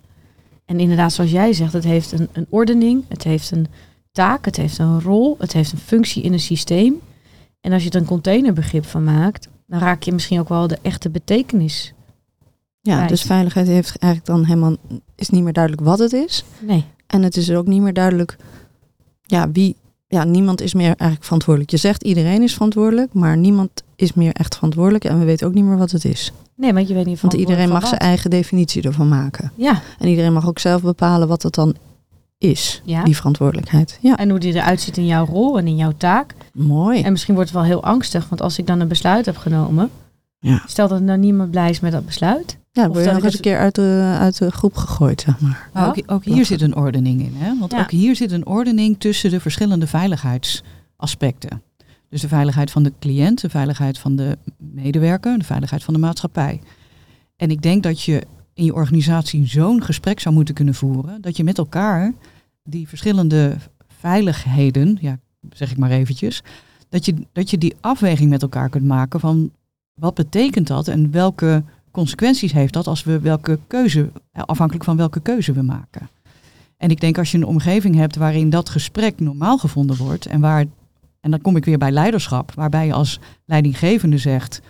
En 0.65 0.79
inderdaad, 0.79 1.13
zoals 1.13 1.31
jij 1.31 1.53
zegt, 1.53 1.73
het 1.73 1.83
heeft 1.83 2.11
een, 2.11 2.29
een 2.31 2.45
ordening, 2.49 3.03
het 3.07 3.23
heeft 3.23 3.51
een 3.51 3.67
taak, 4.11 4.45
het 4.45 4.55
heeft 4.55 4.77
een 4.77 5.01
rol, 5.01 5.35
het 5.39 5.53
heeft 5.53 5.71
een 5.71 5.77
functie 5.77 6.23
in 6.23 6.33
een 6.33 6.39
systeem. 6.39 7.01
En 7.61 7.71
als 7.71 7.83
je 7.83 7.89
er 7.89 7.95
een 7.95 8.05
containerbegrip 8.05 8.85
van 8.85 9.03
maakt, 9.03 9.47
dan 9.67 9.79
raak 9.79 10.03
je 10.03 10.11
misschien 10.11 10.39
ook 10.39 10.49
wel 10.49 10.67
de 10.67 10.79
echte 10.81 11.09
betekenis. 11.09 11.93
Ja, 12.81 13.07
dus 13.07 13.21
veiligheid 13.21 13.67
heeft 13.67 13.97
eigenlijk 13.97 14.25
dan 14.25 14.45
helemaal 14.45 14.75
is 15.15 15.29
niet 15.29 15.43
meer 15.43 15.53
duidelijk 15.53 15.83
wat 15.83 15.99
het 15.99 16.13
is. 16.13 16.43
Nee. 16.59 16.85
En 17.07 17.23
het 17.23 17.37
is 17.37 17.51
ook 17.51 17.67
niet 17.67 17.81
meer 17.81 17.93
duidelijk, 17.93 18.37
ja, 19.21 19.51
wie, 19.51 19.75
ja, 20.07 20.23
niemand 20.23 20.61
is 20.61 20.73
meer 20.73 20.87
eigenlijk 20.87 21.23
verantwoordelijk. 21.23 21.71
Je 21.71 21.77
zegt 21.77 22.03
iedereen 22.03 22.41
is 22.41 22.53
verantwoordelijk, 22.53 23.13
maar 23.13 23.37
niemand 23.37 23.69
is 23.95 24.13
meer 24.13 24.33
echt 24.33 24.55
verantwoordelijk 24.55 25.03
en 25.03 25.19
we 25.19 25.25
weten 25.25 25.47
ook 25.47 25.53
niet 25.53 25.63
meer 25.63 25.77
wat 25.77 25.91
het 25.91 26.05
is. 26.05 26.31
Nee, 26.55 26.73
want 26.73 26.87
je 26.87 26.93
weet 26.93 27.05
niet 27.05 27.21
Want 27.21 27.33
iedereen 27.33 27.69
mag 27.69 27.79
van 27.79 27.89
zijn 27.89 28.01
eigen 28.01 28.29
definitie 28.29 28.81
ervan 28.81 29.07
maken. 29.07 29.51
Ja, 29.55 29.81
En 29.99 30.07
iedereen 30.07 30.33
mag 30.33 30.47
ook 30.47 30.59
zelf 30.59 30.81
bepalen 30.81 31.27
wat 31.27 31.43
het 31.43 31.53
dan 31.53 31.75
is, 32.37 32.81
ja. 32.85 33.03
die 33.03 33.15
verantwoordelijkheid. 33.15 33.97
Ja, 34.01 34.17
En 34.17 34.29
hoe 34.29 34.39
die 34.39 34.53
eruit 34.53 34.81
ziet 34.81 34.97
in 34.97 35.05
jouw 35.05 35.25
rol 35.25 35.57
en 35.57 35.67
in 35.67 35.75
jouw 35.75 35.93
taak. 35.97 36.33
mooi. 36.53 37.01
En 37.01 37.11
misschien 37.11 37.35
wordt 37.35 37.49
het 37.49 37.59
wel 37.59 37.67
heel 37.67 37.83
angstig, 37.83 38.29
want 38.29 38.41
als 38.41 38.57
ik 38.57 38.67
dan 38.67 38.79
een 38.79 38.87
besluit 38.87 39.25
heb 39.25 39.37
genomen, 39.37 39.89
Ja. 40.45 40.61
stel 40.65 40.87
dat 40.87 41.01
nou 41.01 41.19
niemand 41.19 41.51
blij 41.51 41.69
is 41.69 41.79
met 41.79 41.91
dat 41.91 42.05
besluit. 42.05 42.57
Ja, 42.71 42.87
word 42.87 43.05
je 43.05 43.11
nog 43.11 43.23
eens 43.23 43.33
een 43.33 43.39
keer 43.39 43.57
uit 43.57 43.75
de, 43.75 44.15
uit 44.19 44.37
de 44.37 44.51
groep 44.51 44.75
gegooid, 44.75 45.21
zeg 45.21 45.39
maar. 45.39 45.69
Ook, 45.87 45.95
ook 46.05 46.25
hier 46.25 46.45
zit 46.45 46.61
een 46.61 46.75
ordening 46.75 47.21
in. 47.21 47.33
Hè? 47.35 47.59
Want 47.59 47.71
Ja. 47.71 47.79
ook 47.81 47.91
hier 47.91 48.15
zit 48.15 48.31
een 48.31 48.45
ordening 48.45 48.99
tussen 48.99 49.29
de 49.29 49.39
verschillende 49.39 49.87
veiligheidsaspecten. 49.87 51.61
Dus 52.09 52.21
de 52.21 52.27
veiligheid 52.27 52.71
van 52.71 52.83
de 52.83 52.93
cliënt, 52.99 53.41
de 53.41 53.49
veiligheid 53.49 53.97
van 53.97 54.15
de 54.15 54.37
medewerker, 54.57 55.37
de 55.37 55.45
veiligheid 55.45 55.83
van 55.83 55.93
de 55.93 55.99
maatschappij. 55.99 56.61
En 57.35 57.49
ik 57.51 57.61
denk 57.61 57.83
dat 57.83 58.01
je 58.01 58.23
in 58.53 58.65
je 58.65 58.73
organisatie 58.73 59.47
zo'n 59.47 59.83
gesprek 59.83 60.19
zou 60.19 60.35
moeten 60.35 60.53
kunnen 60.55 60.73
voeren, 60.73 61.21
dat 61.21 61.37
je 61.37 61.43
met 61.43 61.57
elkaar 61.57 62.13
die 62.63 62.87
verschillende 62.87 63.55
veiligheden, 63.99 64.97
ja, 65.01 65.17
zeg 65.49 65.71
ik 65.71 65.77
maar 65.77 65.91
eventjes, 65.91 66.43
dat 66.89 67.05
je, 67.05 67.13
dat 67.31 67.49
je 67.49 67.57
die 67.57 67.75
afweging 67.81 68.29
met 68.29 68.41
elkaar 68.41 68.69
kunt 68.69 68.85
maken 68.85 69.19
van 69.19 69.51
wat 69.95 70.13
betekent 70.13 70.67
dat 70.67 70.87
en 70.87 71.11
welke 71.11 71.63
consequenties 71.91 72.51
heeft 72.51 72.73
dat 72.73 72.87
als 72.87 73.03
we 73.03 73.19
welke 73.19 73.59
keuze, 73.67 74.11
afhankelijk 74.31 74.85
van 74.85 74.97
welke 74.97 75.19
keuze 75.19 75.53
we 75.53 75.61
maken. 75.61 76.09
En 76.77 76.89
ik 76.89 76.99
denk 76.99 77.17
als 77.17 77.31
je 77.31 77.37
een 77.37 77.45
omgeving 77.45 77.95
hebt 77.95 78.15
waarin 78.15 78.49
dat 78.49 78.69
gesprek 78.69 79.19
normaal 79.19 79.57
gevonden 79.57 79.97
wordt 79.97 80.25
en 80.25 80.39
waar, 80.39 80.65
en 81.19 81.31
dan 81.31 81.41
kom 81.41 81.55
ik 81.55 81.65
weer 81.65 81.77
bij 81.77 81.91
leiderschap, 81.91 82.53
waarbij 82.53 82.85
je 82.85 82.93
als 82.93 83.19
leidinggevende 83.45 84.17
zegt, 84.17 84.61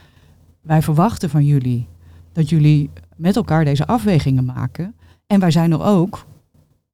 wij 0.62 0.82
verwachten 0.82 1.30
van 1.30 1.46
jullie 1.46 1.88
dat 2.32 2.50
jullie 2.50 2.90
met 3.16 3.36
elkaar 3.36 3.66
deze 3.66 3.88
afwegingen 3.88 4.46
maken. 4.46 4.96
En 5.28 5.40
wij 5.40 5.52
zijn 5.52 5.72
er 5.72 5.82
ook 5.82 6.26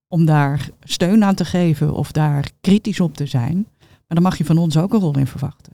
om 0.08 0.26
daar 0.26 0.70
steun 0.84 1.24
aan 1.24 1.36
te 1.36 1.46
geven 1.46 1.94
of 1.94 2.12
daar 2.12 2.52
kritisch 2.62 3.00
op 3.00 3.16
te 3.16 3.26
zijn. 3.26 3.56
Maar 3.80 4.20
dan 4.20 4.22
mag 4.22 4.38
je 4.38 4.46
van 4.46 4.58
ons 4.58 4.78
ook 4.78 4.94
een 4.94 5.00
rol 5.00 5.18
in 5.18 5.28
verwachten. 5.28 5.74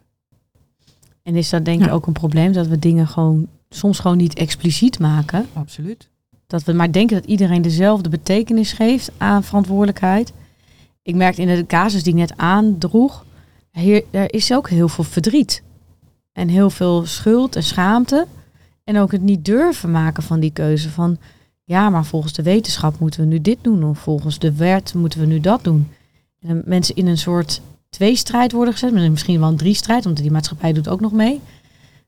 En 1.27 1.35
is 1.35 1.49
dat 1.49 1.65
denk 1.65 1.79
ik 1.79 1.85
Ja. 1.85 1.91
ook 1.91 2.07
een 2.07 2.13
probleem 2.13 2.51
dat 2.51 2.67
we 2.67 2.79
dingen 2.79 3.07
gewoon 3.07 3.47
soms 3.69 3.99
gewoon 3.99 4.17
niet 4.17 4.33
expliciet 4.33 4.99
maken. 4.99 5.45
Absoluut. 5.53 6.09
Dat 6.47 6.63
we 6.63 6.73
maar 6.73 6.91
denken 6.91 7.15
dat 7.15 7.25
iedereen 7.25 7.61
dezelfde 7.61 8.09
betekenis 8.09 8.71
geeft 8.73 9.11
aan 9.17 9.43
verantwoordelijkheid. 9.43 10.33
Ik 11.01 11.15
merkte 11.15 11.41
in 11.41 11.47
de 11.47 11.65
casus 11.65 12.03
die 12.03 12.13
ik 12.13 12.19
net 12.19 12.37
aandroeg, 12.37 13.25
hier, 13.71 14.03
er 14.11 14.33
is 14.33 14.53
ook 14.53 14.69
heel 14.69 14.87
veel 14.87 15.03
verdriet. 15.03 15.63
En 16.33 16.47
heel 16.47 16.69
veel 16.69 17.05
schuld 17.05 17.55
en 17.55 17.63
schaamte. 17.63 18.27
En 18.83 18.97
ook 18.97 19.11
het 19.11 19.21
niet 19.21 19.45
durven 19.45 19.91
maken 19.91 20.23
van 20.23 20.39
die 20.39 20.51
keuze 20.51 20.89
van, 20.89 21.17
ja, 21.63 21.89
maar 21.89 22.05
volgens 22.05 22.33
de 22.33 22.43
wetenschap 22.43 22.99
moeten 22.99 23.19
we 23.19 23.25
nu 23.25 23.41
dit 23.41 23.57
doen. 23.61 23.83
Of 23.83 23.99
volgens 23.99 24.39
de 24.39 24.53
wet 24.53 24.93
moeten 24.93 25.19
we 25.19 25.25
nu 25.25 25.39
dat 25.39 25.63
doen. 25.63 25.87
En 26.39 26.61
mensen 26.65 26.95
in 26.95 27.07
een 27.07 27.17
soort 27.17 27.61
twee 27.97 28.15
strijd 28.15 28.51
worden 28.51 28.73
gezet, 28.73 29.09
misschien 29.09 29.39
wel 29.39 29.49
een 29.49 29.57
drie 29.57 29.73
strijd, 29.73 30.03
want 30.03 30.17
die 30.17 30.31
maatschappij 30.31 30.73
doet 30.73 30.89
ook 30.89 30.99
nog 30.99 31.11
mee. 31.11 31.41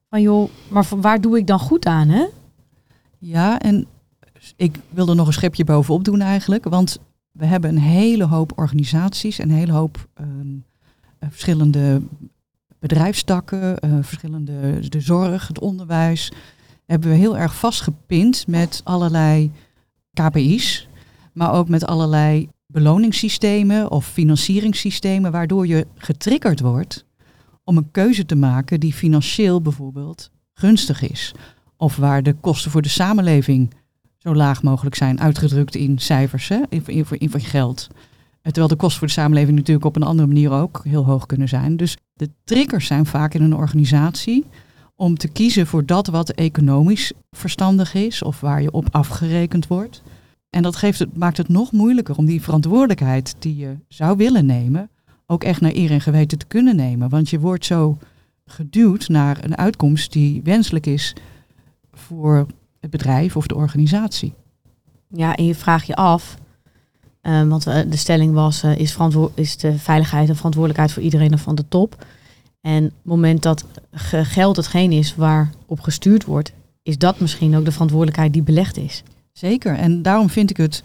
Van 0.10 0.22
joh, 0.22 0.50
maar 0.68 0.86
waar 0.90 1.22
doe 1.22 1.38
ik 1.38 1.48
dan 1.48 1.60
goed 1.60 1.86
aan, 1.86 2.08
hè? 2.08 2.26
Ja, 3.18 3.60
en 3.60 3.88
ik 4.56 4.80
wil 4.90 5.10
er 5.10 5.16
nog 5.16 5.28
een 5.28 5.34
schepje 5.34 5.64
bovenop 5.64 6.04
doen 6.04 6.22
eigenlijk. 6.22 6.64
Want 6.64 6.98
we 7.32 7.46
hebben 7.46 7.70
een 7.70 7.82
hele 7.82 8.24
hoop 8.24 8.52
organisaties, 8.56 9.38
een 9.38 9.52
hele 9.52 9.72
hoop 9.72 10.08
ehm, 10.14 10.28
eh, 11.20 11.30
verschillende 11.32 12.02
bedrijfstakken, 12.80 13.80
eh, 13.80 13.98
verschillende 14.02 14.90
de 14.90 15.02
zorg, 15.02 15.48
het 15.48 15.60
onderwijs. 15.60 16.32
Hebben 16.86 17.10
we 17.10 17.16
heel 17.16 17.38
erg 17.38 17.56
vastgepind 17.56 18.48
met 18.48 18.82
allerlei 18.84 19.52
KPI's, 20.14 20.88
maar 21.34 21.54
ook 21.54 21.70
met 21.70 21.86
allerlei 21.86 22.50
beloningssystemen 22.72 23.92
of 23.92 24.06
financieringssystemen, 24.06 25.32
waardoor 25.32 25.68
je 25.68 25.88
getriggerd 25.96 26.60
wordt 26.60 27.06
om 27.64 27.78
een 27.78 27.92
keuze 27.92 28.26
te 28.26 28.36
maken 28.36 28.80
die 28.80 28.94
financieel 28.94 29.62
bijvoorbeeld 29.62 30.32
gunstig 30.54 31.10
is. 31.10 31.34
Of 31.78 31.96
waar 31.96 32.24
de 32.24 32.34
kosten 32.34 32.72
voor 32.72 32.82
de 32.82 32.90
samenleving 32.90 33.74
zo 34.18 34.36
laag 34.36 34.64
mogelijk 34.64 34.96
zijn, 34.96 35.20
uitgedrukt 35.20 35.76
in 35.76 36.00
cijfers, 36.00 36.48
hè, 36.48 36.62
in, 36.70 36.84
in, 36.86 37.06
in, 37.10 37.32
in 37.32 37.40
geld. 37.40 37.88
Terwijl 38.42 38.68
de 38.68 38.76
kosten 38.76 39.00
voor 39.00 39.08
de 39.08 39.14
samenleving 39.14 39.58
natuurlijk 39.58 39.86
op 39.86 39.96
een 39.96 40.04
andere 40.04 40.28
manier 40.28 40.52
ook 40.52 40.82
heel 40.84 41.06
hoog 41.06 41.26
kunnen 41.26 41.48
zijn. 41.48 41.78
Dus 41.78 41.98
de 42.14 42.30
triggers 42.44 42.88
zijn 42.88 43.06
vaak 43.06 43.34
in 43.34 43.42
een 43.42 43.56
organisatie 43.56 44.46
om 44.96 45.18
te 45.18 45.28
kiezen 45.28 45.68
voor 45.68 45.86
dat 45.86 46.08
wat 46.08 46.30
economisch 46.30 47.12
verstandig 47.32 47.94
is 47.94 48.24
of 48.24 48.40
waar 48.40 48.62
je 48.62 48.72
op 48.72 48.88
afgerekend 48.92 49.68
wordt. 49.68 50.02
En 50.50 50.62
dat 50.62 50.76
geeft 50.76 51.00
het, 51.00 51.18
maakt 51.18 51.38
het 51.38 51.48
nog 51.48 51.72
moeilijker 51.72 52.18
om 52.18 52.26
die 52.26 52.42
verantwoordelijkheid 52.42 53.36
die 53.40 53.56
je 53.56 53.76
zou 53.88 54.18
willen 54.18 54.46
nemen, 54.46 54.90
ook 55.26 55.44
echt 55.44 55.62
naar 55.62 55.74
eer 55.74 55.92
en 55.92 56.02
geweten 56.02 56.38
te 56.38 56.46
kunnen 56.46 56.76
nemen. 56.76 57.10
Want 57.10 57.30
je 57.30 57.40
wordt 57.40 57.66
zo 57.66 57.98
geduwd 58.46 59.08
naar 59.08 59.44
een 59.44 59.58
uitkomst 59.58 60.12
die 60.14 60.42
wenselijk 60.44 60.86
is 60.86 61.16
voor 61.92 62.48
het 62.80 62.90
bedrijf 62.90 63.36
of 63.36 63.48
de 63.48 63.56
organisatie. 63.56 64.34
Ja, 65.08 65.36
en 65.36 65.46
je 65.46 65.56
vraagt 65.56 65.88
je 65.88 65.96
af, 65.96 66.38
uh, 67.22 67.48
want 67.48 67.68
uh, 67.68 67.80
de 67.90 67.98
stelling 67.98 68.34
was, 68.34 68.64
uh, 68.64 68.78
is, 68.78 68.98
is 69.34 69.58
de 69.58 69.78
veiligheid 69.78 70.30
en 70.30 70.36
verantwoordelijkheid 70.36 70.92
voor 70.92 71.04
iedereen 71.04 71.38
van 71.38 71.56
de 71.56 71.68
top. 71.68 72.06
En 72.62 72.86
op 72.86 72.92
het 72.92 73.06
moment 73.06 73.44
dat 73.44 73.66
geld 73.92 74.56
hetgeen 74.56 74.92
is 74.92 75.16
waarop 75.16 75.80
gestuurd 75.80 76.26
wordt, 76.26 76.54
is 76.84 76.98
dat 76.98 77.20
misschien 77.20 77.56
ook 77.56 77.66
de 77.66 77.72
verantwoordelijkheid 77.72 78.34
die 78.34 78.42
belegd 78.42 78.78
is. 78.78 79.04
Zeker, 79.40 79.76
en 79.76 80.02
daarom 80.02 80.30
vind 80.30 80.50
ik 80.50 80.58
het, 80.58 80.82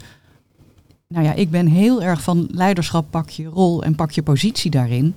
nou 1.07 1.25
ja, 1.25 1.33
ik 1.33 1.49
ben 1.49 1.67
heel 1.67 2.03
erg 2.03 2.21
van 2.21 2.47
leiderschap, 2.51 3.11
pak 3.11 3.29
je 3.29 3.45
rol 3.45 3.83
en 3.83 3.95
pak 3.95 4.11
je 4.11 4.23
positie 4.23 4.71
daarin. 4.71 5.15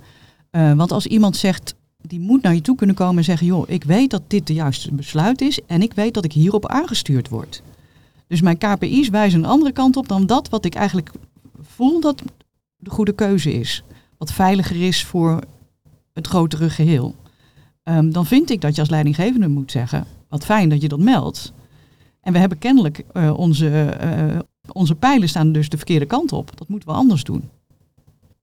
want 0.51 0.91
als 0.91 1.05
iemand 1.05 1.37
zegt, 1.37 1.75
die 1.97 2.19
moet 2.19 2.41
naar 2.41 2.53
je 2.53 2.61
toe 2.61 2.75
kunnen 2.75 2.95
komen 2.95 3.17
en 3.17 3.23
zeggen, 3.23 3.47
joh, 3.47 3.69
ik 3.69 3.83
weet 3.83 4.09
dat 4.09 4.21
dit 4.27 4.47
de 4.47 4.53
juiste 4.53 4.93
besluit 4.93 5.41
is 5.41 5.59
en 5.65 5.81
ik 5.81 5.93
weet 5.93 6.13
dat 6.13 6.25
ik 6.25 6.33
hierop 6.33 6.67
aangestuurd 6.67 7.29
word. 7.29 7.61
Dus 8.27 8.41
mijn 8.41 8.57
KPI's 8.57 9.09
wijzen 9.09 9.39
een 9.39 9.49
andere 9.49 9.71
kant 9.71 9.97
op 9.97 10.07
dan 10.07 10.25
dat 10.25 10.49
wat 10.49 10.65
ik 10.65 10.75
eigenlijk 10.75 11.11
voel 11.61 11.99
dat 11.99 12.23
de 12.75 12.89
goede 12.89 13.13
keuze 13.13 13.53
is. 13.53 13.83
Wat 14.17 14.31
veiliger 14.31 14.87
is 14.87 15.05
voor 15.05 15.41
het 16.13 16.27
grotere 16.27 16.69
geheel. 16.69 17.15
Um, 17.83 18.11
dan 18.11 18.25
vind 18.25 18.49
ik 18.49 18.61
dat 18.61 18.75
je 18.75 18.81
als 18.81 18.89
leidinggevende 18.89 19.47
moet 19.47 19.71
zeggen, 19.71 20.05
wat 20.29 20.45
fijn 20.45 20.69
dat 20.69 20.81
je 20.81 20.87
dat 20.87 20.99
meldt. 20.99 21.53
En 22.21 22.33
we 22.33 22.39
hebben 22.39 22.57
kennelijk 22.57 23.03
uh, 23.13 23.39
onze, 23.39 23.97
uh, 24.03 24.39
onze 24.71 24.95
pijlen 24.95 25.29
staan 25.29 25.51
dus 25.51 25.69
de 25.69 25.77
verkeerde 25.77 26.05
kant 26.05 26.31
op. 26.31 26.57
Dat 26.57 26.67
moeten 26.67 26.89
we 26.89 26.95
anders 26.95 27.23
doen. 27.23 27.49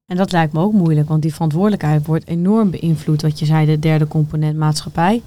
En 0.07 0.17
dat 0.17 0.33
lijkt 0.33 0.53
me 0.53 0.61
ook 0.61 0.73
moeilijk, 0.73 1.09
want 1.09 1.23
die 1.23 1.35
verantwoordelijkheid 1.35 2.07
wordt 2.07 2.27
enorm 2.27 2.71
beïnvloed. 2.71 3.23
Wat 3.23 3.39
je 3.39 3.45
zei, 3.45 3.67
de 3.67 3.79
derde 3.79 4.09
component 4.09 4.57
maatschappij. 4.57 5.23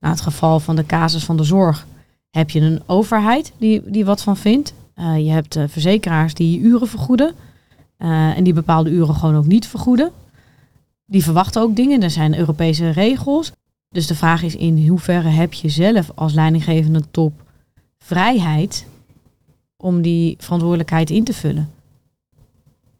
Na 0.00 0.10
het 0.10 0.20
geval 0.20 0.60
van 0.60 0.76
de 0.76 0.86
casus 0.86 1.24
van 1.24 1.36
de 1.36 1.44
zorg 1.44 1.86
heb 2.30 2.50
je 2.50 2.60
een 2.60 2.82
overheid 2.86 3.52
die, 3.58 3.82
die 3.90 4.04
wat 4.04 4.22
van 4.22 4.36
vindt. 4.36 4.74
Uh, 4.96 5.18
je 5.18 5.30
hebt 5.30 5.58
verzekeraars 5.66 6.34
die 6.34 6.60
uren 6.60 6.88
vergoeden. 6.88 7.34
En 7.98 8.44
die 8.44 8.52
bepaalde 8.52 8.90
uren 8.90 9.14
gewoon 9.14 9.36
ook 9.36 9.46
niet 9.46 9.66
vergoeden. 9.66 10.10
Die 11.06 11.22
verwachten 11.22 11.62
ook 11.62 11.76
dingen. 11.76 12.02
Er 12.02 12.10
zijn 12.10 12.38
Europese 12.38 12.90
regels. 12.90 13.52
Dus 13.88 14.06
de 14.06 14.14
vraag 14.14 14.42
is 14.42 14.56
in 14.56 14.88
hoeverre 14.88 15.28
heb 15.28 15.52
je 15.52 15.68
zelf 15.68 16.10
als 16.14 16.32
leidinggevende 16.32 17.02
top 17.10 17.32
vrijheid 17.98 18.86
om 19.76 20.02
die 20.02 20.34
verantwoordelijkheid 20.38 21.10
in 21.10 21.24
te 21.24 21.34
vullen? 21.34 21.70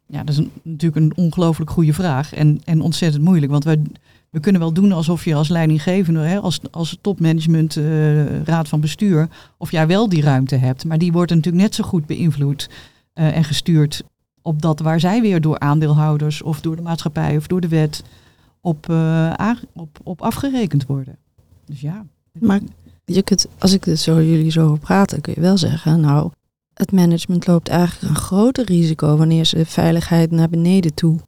Ja, 0.06 0.18
dat 0.24 0.28
is 0.28 0.36
een, 0.36 0.50
natuurlijk 0.62 1.04
een 1.04 1.24
ongelooflijk 1.24 1.70
goede 1.70 1.92
vraag 1.92 2.34
en, 2.34 2.60
en 2.64 2.80
ontzettend 2.80 3.24
moeilijk. 3.24 3.52
Want 3.52 3.64
wij, 3.64 3.82
we 4.30 4.40
kunnen 4.40 4.60
wel 4.60 4.72
doen 4.72 4.92
alsof 4.92 5.24
je 5.24 5.34
als 5.34 5.48
leidinggevende, 5.48 6.20
hè, 6.20 6.38
als, 6.38 6.60
als 6.70 6.98
topmanagement, 7.00 7.76
uh, 7.76 8.42
raad 8.42 8.68
van 8.68 8.80
bestuur, 8.80 9.28
of 9.56 9.70
jij 9.70 9.86
wel 9.86 10.08
die 10.08 10.22
ruimte 10.22 10.56
hebt. 10.56 10.84
Maar 10.84 10.98
die 10.98 11.12
wordt 11.12 11.34
natuurlijk 11.34 11.62
net 11.62 11.74
zo 11.74 11.84
goed 11.84 12.06
beïnvloed 12.06 12.68
uh, 13.14 13.36
en 13.36 13.44
gestuurd 13.44 14.02
op 14.42 14.62
dat 14.62 14.80
waar 14.80 15.00
zij 15.00 15.20
weer 15.20 15.40
door 15.40 15.58
aandeelhouders 15.58 16.42
of 16.42 16.60
door 16.60 16.76
de 16.76 16.82
maatschappij 16.82 17.36
of 17.36 17.46
door 17.46 17.60
de 17.60 17.68
wet 17.68 18.02
op, 18.60 18.86
uh, 18.90 19.50
op, 19.72 19.98
op 20.02 20.22
afgerekend 20.22 20.86
worden. 20.86 21.16
Dus 21.64 21.80
ja. 21.80 22.06
Maar 22.32 22.60
als 23.58 23.72
ik 23.72 23.84
het 23.84 24.00
zo 24.00 24.22
jullie 24.22 24.50
zo 24.50 24.66
hoor 24.66 24.78
praten, 24.78 25.20
kun 25.20 25.32
je 25.36 25.40
wel 25.40 25.58
zeggen, 25.58 26.00
nou, 26.00 26.30
het 26.74 26.92
management 26.92 27.46
loopt 27.46 27.68
eigenlijk 27.68 28.10
een 28.10 28.20
groter 28.20 28.64
risico 28.64 29.16
wanneer 29.16 29.44
ze 29.44 29.66
veiligheid 29.66 30.30
naar 30.30 30.48
beneden 30.48 30.94
toe 30.94 31.18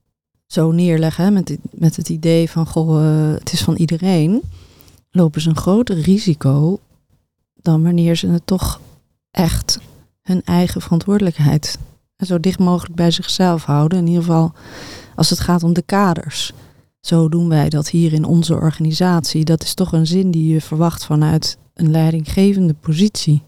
zo 0.46 0.70
neerleggen. 0.70 1.32
Met, 1.32 1.58
met 1.70 1.96
het 1.96 2.08
idee 2.08 2.50
van, 2.50 2.66
goh, 2.66 3.02
uh, 3.02 3.32
het 3.32 3.52
is 3.52 3.62
van 3.62 3.76
iedereen. 3.76 4.42
Lopen 5.10 5.40
ze 5.40 5.48
een 5.48 5.56
groter 5.56 6.00
risico 6.00 6.80
dan 7.54 7.82
wanneer 7.82 8.16
ze 8.16 8.26
het 8.28 8.46
toch 8.46 8.80
echt 9.30 9.78
hun 10.22 10.42
eigen 10.44 10.80
verantwoordelijkheid 10.80 11.78
zo 12.26 12.40
dicht 12.40 12.58
mogelijk 12.58 12.94
bij 12.94 13.10
zichzelf 13.10 13.64
houden. 13.64 13.98
In 13.98 14.06
ieder 14.06 14.22
geval 14.22 14.52
als 15.14 15.30
het 15.30 15.40
gaat 15.40 15.62
om 15.62 15.72
de 15.72 15.82
kaders. 15.82 16.52
Zo 17.00 17.28
doen 17.28 17.48
wij 17.48 17.68
dat 17.68 17.88
hier 17.88 18.12
in 18.12 18.24
onze 18.24 18.54
organisatie. 18.54 19.44
Dat 19.44 19.62
is 19.62 19.74
toch 19.74 19.92
een 19.92 20.06
zin 20.06 20.30
die 20.30 20.52
je 20.52 20.60
verwacht 20.60 21.04
vanuit 21.04 21.58
een 21.74 21.90
leidinggevende 21.90 22.74
positie. 22.74 23.42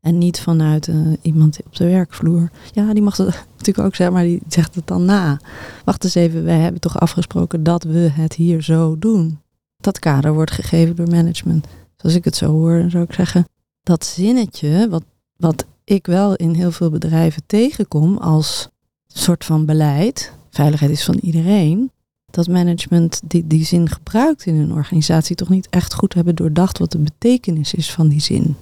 En 0.00 0.18
niet 0.18 0.40
vanuit 0.40 0.86
uh, 0.86 1.12
iemand 1.22 1.58
op 1.66 1.76
de 1.76 1.84
werkvloer. 1.84 2.50
Ja, 2.72 2.92
die 2.92 3.02
mag 3.02 3.16
het 3.16 3.26
natuurlijk 3.56 3.86
ook 3.86 3.94
zeggen, 3.94 4.14
maar 4.14 4.24
die 4.24 4.40
zegt 4.48 4.74
het 4.74 4.86
dan 4.86 5.04
na. 5.04 5.40
Wacht 5.84 6.04
eens 6.04 6.14
even, 6.14 6.44
wij 6.44 6.58
hebben 6.58 6.80
toch 6.80 7.00
afgesproken 7.00 7.62
dat 7.62 7.82
we 7.82 8.10
het 8.12 8.34
hier 8.34 8.62
zo 8.62 8.98
doen. 8.98 9.40
Dat 9.76 9.98
kader 9.98 10.34
wordt 10.34 10.50
gegeven 10.50 10.96
door 10.96 11.08
management. 11.08 11.66
Zoals 11.96 12.16
ik 12.16 12.24
het 12.24 12.36
zo 12.36 12.50
hoor, 12.50 12.78
dan 12.78 12.90
zou 12.90 13.04
ik 13.04 13.12
zeggen, 13.12 13.44
dat 13.82 14.04
zinnetje, 14.04 14.88
wat, 14.88 15.04
wat 15.36 15.66
ik 15.84 16.06
wel 16.06 16.34
in 16.34 16.54
heel 16.54 16.72
veel 16.72 16.90
bedrijven 16.90 17.42
tegenkom 17.46 18.16
als 18.16 18.68
soort 19.06 19.44
van 19.44 19.66
beleid, 19.66 20.32
veiligheid 20.50 20.90
is 20.90 21.04
van 21.04 21.18
iedereen, 21.22 21.90
dat 22.30 22.48
management 22.48 23.20
die, 23.24 23.46
die 23.46 23.64
zin 23.64 23.88
gebruikt 23.88 24.46
in 24.46 24.54
een 24.54 24.72
organisatie 24.72 25.36
toch 25.36 25.48
niet 25.48 25.68
echt 25.70 25.94
goed 25.94 26.14
hebben 26.14 26.34
doordacht 26.34 26.78
wat 26.78 26.92
de 26.92 26.98
betekenis 26.98 27.74
is 27.74 27.92
van 27.92 28.08
die 28.08 28.20
zin 28.20 28.56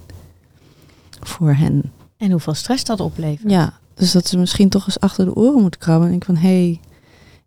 voor 1.21 1.53
hen. 1.53 1.91
En 2.17 2.31
hoeveel 2.31 2.53
stress 2.53 2.83
dat 2.83 2.99
oplevert. 2.99 3.51
Ja, 3.51 3.73
dus 3.93 4.11
dat 4.11 4.27
ze 4.27 4.37
misschien 4.37 4.69
toch 4.69 4.85
eens 4.85 4.99
achter 4.99 5.25
de 5.25 5.35
oren 5.35 5.61
moeten 5.61 5.79
krabben 5.79 6.03
en 6.03 6.09
denken 6.09 6.35
van 6.35 6.43
hé, 6.43 6.63
hey, 6.63 6.79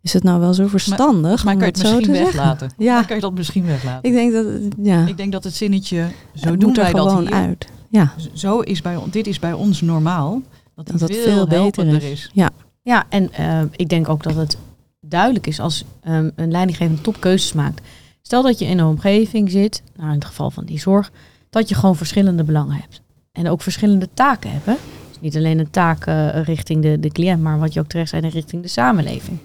is 0.01 0.13
het 0.13 0.23
nou 0.23 0.39
wel 0.39 0.53
zo 0.53 0.67
verstandig? 0.67 1.43
Maar, 1.43 1.57
maar 1.57 1.71
kan 1.71 1.81
je 1.81 1.89
het 1.89 2.01
misschien 2.01 2.25
weglaten? 2.25 2.71
Ja. 2.77 2.93
Maar 2.93 3.05
kan 3.05 3.15
je 3.15 3.21
dat 3.21 3.33
misschien 3.33 3.65
weglaten? 3.65 4.09
Ik 4.09 4.15
denk 4.15 4.33
dat, 4.33 4.45
ja. 4.81 5.07
Ik 5.07 5.17
denk 5.17 5.31
dat 5.31 5.43
het 5.43 5.53
zinnetje, 5.53 6.07
zo 6.35 6.49
het 6.49 6.59
doen 6.59 6.73
wij 6.73 6.91
dat 6.91 7.19
hier. 7.19 7.31
uit. 7.31 7.67
Ja. 7.89 8.13
Zo 8.33 8.59
is 8.59 8.81
bij, 8.81 8.97
dit 9.11 9.27
is 9.27 9.39
bij 9.39 9.53
ons 9.53 9.81
normaal. 9.81 10.41
Dat, 10.75 10.87
dat, 10.87 10.99
dat 10.99 11.11
veel, 11.11 11.23
veel 11.23 11.47
beter 11.47 11.87
is. 11.87 12.03
is. 12.03 12.29
Ja, 12.33 12.49
ja 12.81 13.05
en 13.09 13.29
uh, 13.39 13.61
ik 13.75 13.89
denk 13.89 14.09
ook 14.09 14.23
dat 14.23 14.35
het 14.35 14.57
duidelijk 15.05 15.47
is 15.47 15.59
als 15.59 15.83
um, 16.07 16.31
een 16.35 16.51
leidinggevende 16.51 17.01
top 17.01 17.19
keuzes 17.19 17.53
maakt. 17.53 17.81
Stel 18.21 18.41
dat 18.41 18.59
je 18.59 18.65
in 18.65 18.79
een 18.79 18.85
omgeving 18.85 19.51
zit, 19.51 19.83
nou 19.95 20.09
in 20.09 20.15
het 20.15 20.25
geval 20.25 20.51
van 20.51 20.65
die 20.65 20.79
zorg, 20.79 21.11
dat 21.49 21.69
je 21.69 21.75
gewoon 21.75 21.95
verschillende 21.95 22.43
belangen 22.43 22.75
hebt. 22.75 23.01
En 23.31 23.49
ook 23.49 23.61
verschillende 23.61 24.09
taken 24.13 24.51
hebben. 24.51 24.77
Dus 25.07 25.19
niet 25.19 25.37
alleen 25.37 25.59
een 25.59 25.69
taak 25.69 26.07
uh, 26.07 26.43
richting 26.43 26.81
de, 26.81 26.99
de 26.99 27.09
cliënt, 27.09 27.41
maar 27.41 27.59
wat 27.59 27.73
je 27.73 27.79
ook 27.79 27.87
terecht 27.87 28.09
zei, 28.09 28.27
richting 28.27 28.61
de 28.61 28.67
samenleving. 28.67 29.37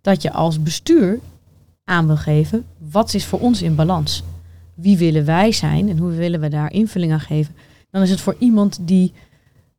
Dat 0.00 0.22
je 0.22 0.32
als 0.32 0.62
bestuur 0.62 1.18
aan 1.84 2.06
wil 2.06 2.16
geven, 2.16 2.64
wat 2.90 3.14
is 3.14 3.24
voor 3.24 3.40
ons 3.40 3.62
in 3.62 3.74
balans? 3.74 4.22
Wie 4.74 4.98
willen 4.98 5.24
wij 5.24 5.52
zijn 5.52 5.88
en 5.88 5.98
hoe 5.98 6.10
willen 6.10 6.40
we 6.40 6.48
daar 6.48 6.72
invulling 6.72 7.12
aan 7.12 7.20
geven? 7.20 7.54
Dan 7.90 8.02
is 8.02 8.10
het 8.10 8.20
voor 8.20 8.36
iemand 8.38 8.78
die 8.80 9.12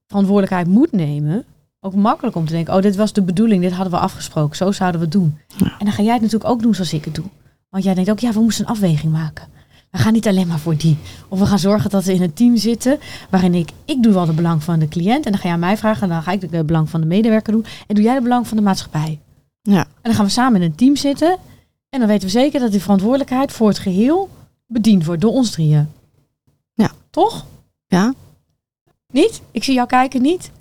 verantwoordelijkheid 0.07 0.67
moet 0.67 0.91
nemen, 0.91 1.45
ook 1.85 1.95
makkelijk 1.95 2.35
om 2.35 2.45
te 2.45 2.53
denken, 2.53 2.73
oh 2.73 2.81
dit 2.81 2.95
was 2.95 3.13
de 3.13 3.21
bedoeling, 3.21 3.61
dit 3.61 3.71
hadden 3.71 3.93
we 3.93 3.99
afgesproken, 3.99 4.55
zo 4.55 4.71
zouden 4.71 4.99
we 4.99 5.05
het 5.05 5.15
doen. 5.15 5.37
Ja. 5.57 5.65
En 5.65 5.85
dan 5.85 5.91
ga 5.91 6.03
jij 6.03 6.13
het 6.13 6.21
natuurlijk 6.21 6.49
ook 6.49 6.61
doen 6.61 6.73
zoals 6.73 6.93
ik 6.93 7.05
het 7.05 7.15
doe. 7.15 7.25
Want 7.69 7.83
jij 7.83 7.93
denkt 7.93 8.09
ook, 8.09 8.19
ja, 8.19 8.31
we 8.31 8.39
moesten 8.39 8.65
een 8.65 8.71
afweging 8.71 9.11
maken. 9.11 9.47
We 9.91 9.97
gaan 9.97 10.13
niet 10.13 10.27
alleen 10.27 10.47
maar 10.47 10.59
voor 10.59 10.77
die. 10.77 10.97
Of 11.27 11.39
we 11.39 11.45
gaan 11.45 11.59
zorgen 11.59 11.89
dat 11.89 12.03
we 12.03 12.13
in 12.13 12.21
een 12.21 12.33
team 12.33 12.57
zitten 12.57 12.99
waarin 13.29 13.53
ik, 13.53 13.69
ik 13.85 14.03
doe 14.03 14.13
wel 14.13 14.25
de 14.25 14.33
belang 14.33 14.63
van 14.63 14.79
de 14.79 14.87
cliënt. 14.87 15.25
En 15.25 15.31
dan 15.31 15.41
ga 15.41 15.47
jij 15.47 15.57
mij 15.57 15.77
vragen 15.77 16.01
en 16.03 16.09
dan 16.09 16.23
ga 16.23 16.31
ik 16.31 16.51
de 16.51 16.63
belang 16.63 16.89
van 16.89 17.01
de 17.01 17.07
medewerker 17.07 17.53
doen. 17.53 17.65
En 17.87 17.95
doe 17.95 18.03
jij 18.03 18.15
de 18.15 18.21
belang 18.21 18.47
van 18.47 18.57
de 18.57 18.63
maatschappij. 18.63 19.19
Ja. 19.61 19.79
En 19.79 20.01
dan 20.01 20.13
gaan 20.13 20.25
we 20.25 20.31
samen 20.31 20.61
in 20.61 20.67
een 20.67 20.75
team 20.75 20.95
zitten. 20.95 21.37
En 21.89 21.99
dan 21.99 22.07
weten 22.07 22.25
we 22.25 22.31
zeker 22.31 22.59
dat 22.59 22.71
die 22.71 22.81
verantwoordelijkheid 22.81 23.51
voor 23.51 23.67
het 23.67 23.79
geheel 23.79 24.29
bediend 24.67 25.05
wordt 25.05 25.21
door 25.21 25.31
ons 25.31 25.51
drieën. 25.51 25.89
Ja. 26.73 26.91
Toch? 27.09 27.45
Ja. 27.87 28.13
Niet? 29.11 29.41
Ik 29.51 29.63
zie 29.63 29.73
jou 29.73 29.87
kijken, 29.87 30.21
niet? 30.21 30.51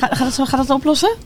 Gaat, 0.00 0.16
gaat, 0.16 0.26
het, 0.26 0.34
zo- 0.34 0.44
gaat 0.44 0.60
het 0.60 0.70
oplossen? 0.70 1.16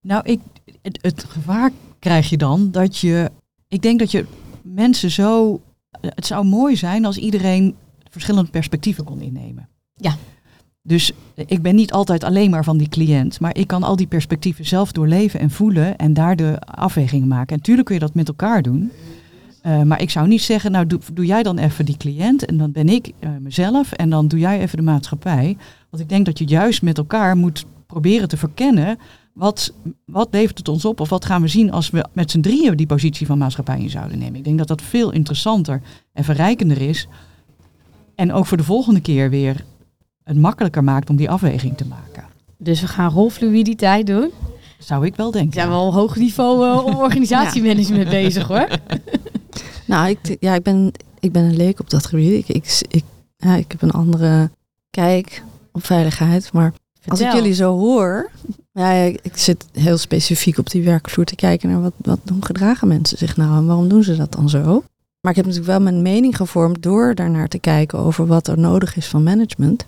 Nou, 0.00 0.22
ik, 0.24 0.40
het, 0.82 0.98
het 1.00 1.24
gevaar 1.28 1.70
krijg 1.98 2.30
je 2.30 2.36
dan 2.36 2.70
dat 2.70 2.98
je. 2.98 3.30
Ik 3.68 3.82
denk 3.82 3.98
dat 3.98 4.10
je 4.10 4.26
mensen 4.62 5.10
zo. 5.10 5.60
Het 6.00 6.26
zou 6.26 6.44
mooi 6.44 6.76
zijn 6.76 7.04
als 7.04 7.16
iedereen 7.16 7.74
verschillende 8.10 8.50
perspectieven 8.50 9.04
kon 9.04 9.20
innemen. 9.20 9.68
Ja. 9.94 10.16
Dus 10.82 11.12
ik 11.34 11.62
ben 11.62 11.74
niet 11.74 11.92
altijd 11.92 12.24
alleen 12.24 12.50
maar 12.50 12.64
van 12.64 12.76
die 12.76 12.88
cliënt, 12.88 13.40
maar 13.40 13.56
ik 13.56 13.66
kan 13.66 13.82
al 13.82 13.96
die 13.96 14.06
perspectieven 14.06 14.66
zelf 14.66 14.92
doorleven 14.92 15.40
en 15.40 15.50
voelen 15.50 15.96
en 15.96 16.14
daar 16.14 16.36
de 16.36 16.58
afwegingen 16.60 17.28
maken. 17.28 17.48
En 17.48 17.56
natuurlijk 17.56 17.86
kun 17.86 17.94
je 17.94 18.00
dat 18.00 18.14
met 18.14 18.28
elkaar 18.28 18.62
doen. 18.62 18.92
Eh, 19.62 19.82
maar 19.82 20.00
ik 20.00 20.10
zou 20.10 20.28
niet 20.28 20.42
zeggen, 20.42 20.72
nou 20.72 20.86
doe, 20.86 21.00
doe 21.12 21.26
jij 21.26 21.42
dan 21.42 21.58
even 21.58 21.84
die 21.84 21.96
cliënt 21.96 22.44
en 22.44 22.56
dan 22.56 22.72
ben 22.72 22.88
ik 22.88 23.12
eh, 23.18 23.30
mezelf 23.40 23.92
en 23.92 24.10
dan 24.10 24.28
doe 24.28 24.38
jij 24.38 24.60
even 24.60 24.76
de 24.76 24.84
maatschappij. 24.84 25.56
Want 25.90 26.02
ik 26.02 26.08
denk 26.08 26.26
dat 26.26 26.38
je 26.38 26.44
juist 26.44 26.82
met 26.82 26.98
elkaar 26.98 27.36
moet 27.36 27.64
proberen 27.86 28.28
te 28.28 28.36
verkennen 28.36 28.98
wat, 29.32 29.72
wat 30.04 30.28
levert 30.30 30.58
het 30.58 30.68
ons 30.68 30.84
op 30.84 31.00
of 31.00 31.08
wat 31.08 31.24
gaan 31.24 31.42
we 31.42 31.48
zien 31.48 31.72
als 31.72 31.90
we 31.90 32.04
met 32.12 32.30
z'n 32.30 32.40
drieën 32.40 32.76
die 32.76 32.86
positie 32.86 33.26
van 33.26 33.38
maatschappij 33.38 33.80
in 33.80 33.90
zouden 33.90 34.18
nemen. 34.18 34.34
Ik 34.36 34.44
denk 34.44 34.58
dat 34.58 34.68
dat 34.68 34.82
veel 34.82 35.10
interessanter 35.10 35.80
en 36.12 36.24
verrijkender 36.24 36.80
is. 36.80 37.08
En 38.14 38.32
ook 38.32 38.46
voor 38.46 38.56
de 38.56 38.64
volgende 38.64 39.00
keer 39.00 39.30
weer 39.30 39.64
het 40.24 40.36
makkelijker 40.36 40.84
maakt 40.84 41.10
om 41.10 41.16
die 41.16 41.30
afweging 41.30 41.76
te 41.76 41.86
maken. 41.86 42.24
Dus 42.58 42.80
we 42.80 42.88
gaan 42.88 43.10
rolfluiditeit 43.10 44.06
doen. 44.06 44.30
Zou 44.78 45.06
ik 45.06 45.16
wel 45.16 45.30
denken. 45.30 45.50
We 45.50 45.56
zijn 45.56 45.68
wel 45.68 45.92
hoog 45.92 46.16
niveau 46.16 46.68
eh, 46.68 46.86
op 46.86 46.94
organisatiemanagement 47.08 48.08
bezig 48.08 48.46
hoor. 48.46 48.68
Nou, 49.86 50.08
ik, 50.08 50.36
ja, 50.40 50.54
ik, 50.54 50.62
ben, 50.62 50.92
ik 51.20 51.32
ben 51.32 51.44
een 51.44 51.56
leek 51.56 51.80
op 51.80 51.90
dat 51.90 52.06
gebied. 52.06 52.48
Ik, 52.48 52.48
ik, 52.48 52.82
ik, 52.88 53.04
ja, 53.36 53.54
ik 53.54 53.70
heb 53.72 53.82
een 53.82 53.90
andere 53.90 54.50
kijk 54.90 55.42
op 55.72 55.84
veiligheid. 55.84 56.52
Maar 56.52 56.72
als 57.06 57.20
ik 57.20 57.32
jullie 57.32 57.54
zo 57.54 57.78
hoor... 57.78 58.30
Ja, 58.72 58.92
ik, 58.92 59.36
zit 59.36 59.64
heel 59.72 59.98
specifiek 59.98 60.58
op 60.58 60.70
die 60.70 60.84
werkvloer 60.84 61.24
te 61.24 61.36
kijken 61.36 61.68
naar 61.68 61.82
wat, 61.82 61.92
wat 61.98 62.18
hoe 62.28 62.44
gedragen 62.44 62.88
mensen 62.88 63.18
zich 63.18 63.36
nou 63.36 63.56
en 63.56 63.66
waarom 63.66 63.88
doen 63.88 64.02
ze 64.02 64.16
dat 64.16 64.32
dan 64.32 64.48
zo. 64.48 64.82
Maar 65.20 65.30
ik 65.30 65.36
heb 65.36 65.46
natuurlijk 65.46 65.72
wel 65.72 65.80
mijn 65.80 66.02
mening 66.02 66.36
gevormd 66.36 66.82
door 66.82 67.14
daarnaar 67.14 67.48
te 67.48 67.58
kijken 67.58 67.98
over 67.98 68.26
wat 68.26 68.48
er 68.48 68.58
nodig 68.58 68.96
is 68.96 69.06
van 69.06 69.22
management. 69.22 69.84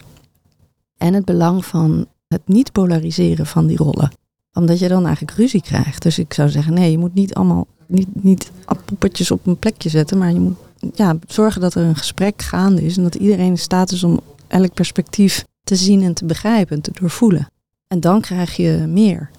En 0.97 1.15
het 1.15 1.25
belang 1.25 1.65
van 1.65 2.07
het 2.29 2.41
niet 2.45 2.73
polariseren 2.73 3.47
van 3.47 3.67
die 3.67 3.77
rollen. 3.77 4.13
Omdat 4.53 4.79
je 4.79 4.89
dan 4.89 5.07
eigenlijk 5.07 5.39
ruzie 5.39 5.63
krijgt. 5.63 6.03
Dus 6.03 6.19
ik 6.19 6.35
zou 6.35 6.49
zeggen, 6.49 6.75
nee, 6.75 6.91
je 6.91 6.99
moet 6.99 7.15
niet 7.15 7.35
allemaal 7.35 7.67
niet, 7.87 8.09
niet 8.13 8.51
poppetjes 8.85 9.31
op 9.31 9.47
een 9.47 9.59
plekje 9.59 9.89
zetten. 9.89 10.19
Maar 10.19 10.33
je 10.33 10.41
moet 10.41 10.57
ja, 10.95 11.17
zorgen 11.27 11.61
dat 11.61 11.75
er 11.75 11.85
een 11.85 11.97
gesprek 11.97 12.43
gaande 12.43 12.85
is. 12.85 12.97
En 12.97 13.03
dat 13.03 13.15
iedereen 13.15 13.47
in 13.47 13.59
staat 13.59 13.91
is 13.91 14.05
om 14.05 14.21
elk 14.47 14.75
perspectief 14.75 15.45
te 15.67 15.77
zien 15.77 16.03
en 16.03 16.15
te 16.15 16.25
begrijpen 16.25 16.77
en 16.77 16.83
te 16.83 16.91
doorvoelen. 17.01 17.51
En 17.89 18.01
dan 18.01 18.21
krijg 18.21 18.57
je 18.57 18.85
meer. 18.89 19.31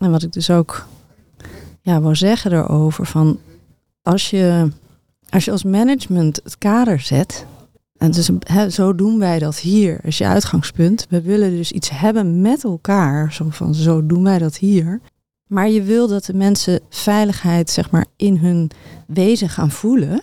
En 0.00 0.10
wat 0.10 0.22
ik 0.22 0.32
dus 0.32 0.50
ook 0.50 0.86
ja, 1.80 2.00
wou 2.00 2.14
zeggen 2.14 2.50
daarover, 2.50 3.06
van 3.06 3.38
als 4.02 4.30
je, 4.30 4.68
als 5.28 5.44
je 5.44 5.50
als 5.50 5.64
management 5.64 6.40
het 6.44 6.58
kader 6.58 7.00
zet, 7.00 7.46
en 7.96 8.10
dus 8.10 8.30
zo 8.68 8.94
doen 8.94 9.18
wij 9.18 9.38
dat 9.38 9.58
hier, 9.58 10.00
als 10.04 10.18
je 10.18 10.26
uitgangspunt. 10.26 11.06
We 11.08 11.22
willen 11.22 11.50
dus 11.50 11.72
iets 11.72 11.90
hebben 11.90 12.40
met 12.40 12.64
elkaar, 12.64 13.32
zo 13.32 13.46
van 13.50 13.74
zo 13.74 14.06
doen 14.06 14.22
wij 14.22 14.38
dat 14.38 14.56
hier. 14.56 15.00
Maar 15.46 15.68
je 15.68 15.82
wil 15.82 16.08
dat 16.08 16.24
de 16.24 16.34
mensen 16.34 16.80
veiligheid 16.88 17.70
zeg 17.70 17.90
maar 17.90 18.06
in 18.16 18.36
hun 18.36 18.70
wezen 19.06 19.48
gaan 19.48 19.70
voelen, 19.70 20.22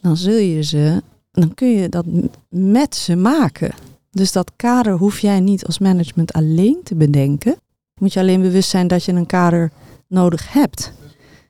dan 0.00 0.16
zul 0.16 0.38
je 0.38 0.62
ze, 0.62 1.02
dan 1.32 1.54
kun 1.54 1.68
je 1.68 1.88
dat 1.88 2.04
met 2.48 2.94
ze 2.94 3.16
maken. 3.16 3.74
Dus 4.16 4.32
dat 4.32 4.52
kader 4.56 4.92
hoef 4.92 5.18
jij 5.18 5.40
niet 5.40 5.66
als 5.66 5.78
management 5.78 6.32
alleen 6.32 6.80
te 6.84 6.94
bedenken. 6.94 7.56
Moet 8.00 8.12
je 8.12 8.20
alleen 8.20 8.40
bewust 8.40 8.68
zijn 8.70 8.86
dat 8.86 9.04
je 9.04 9.12
een 9.12 9.26
kader 9.26 9.70
nodig 10.08 10.52
hebt. 10.52 10.92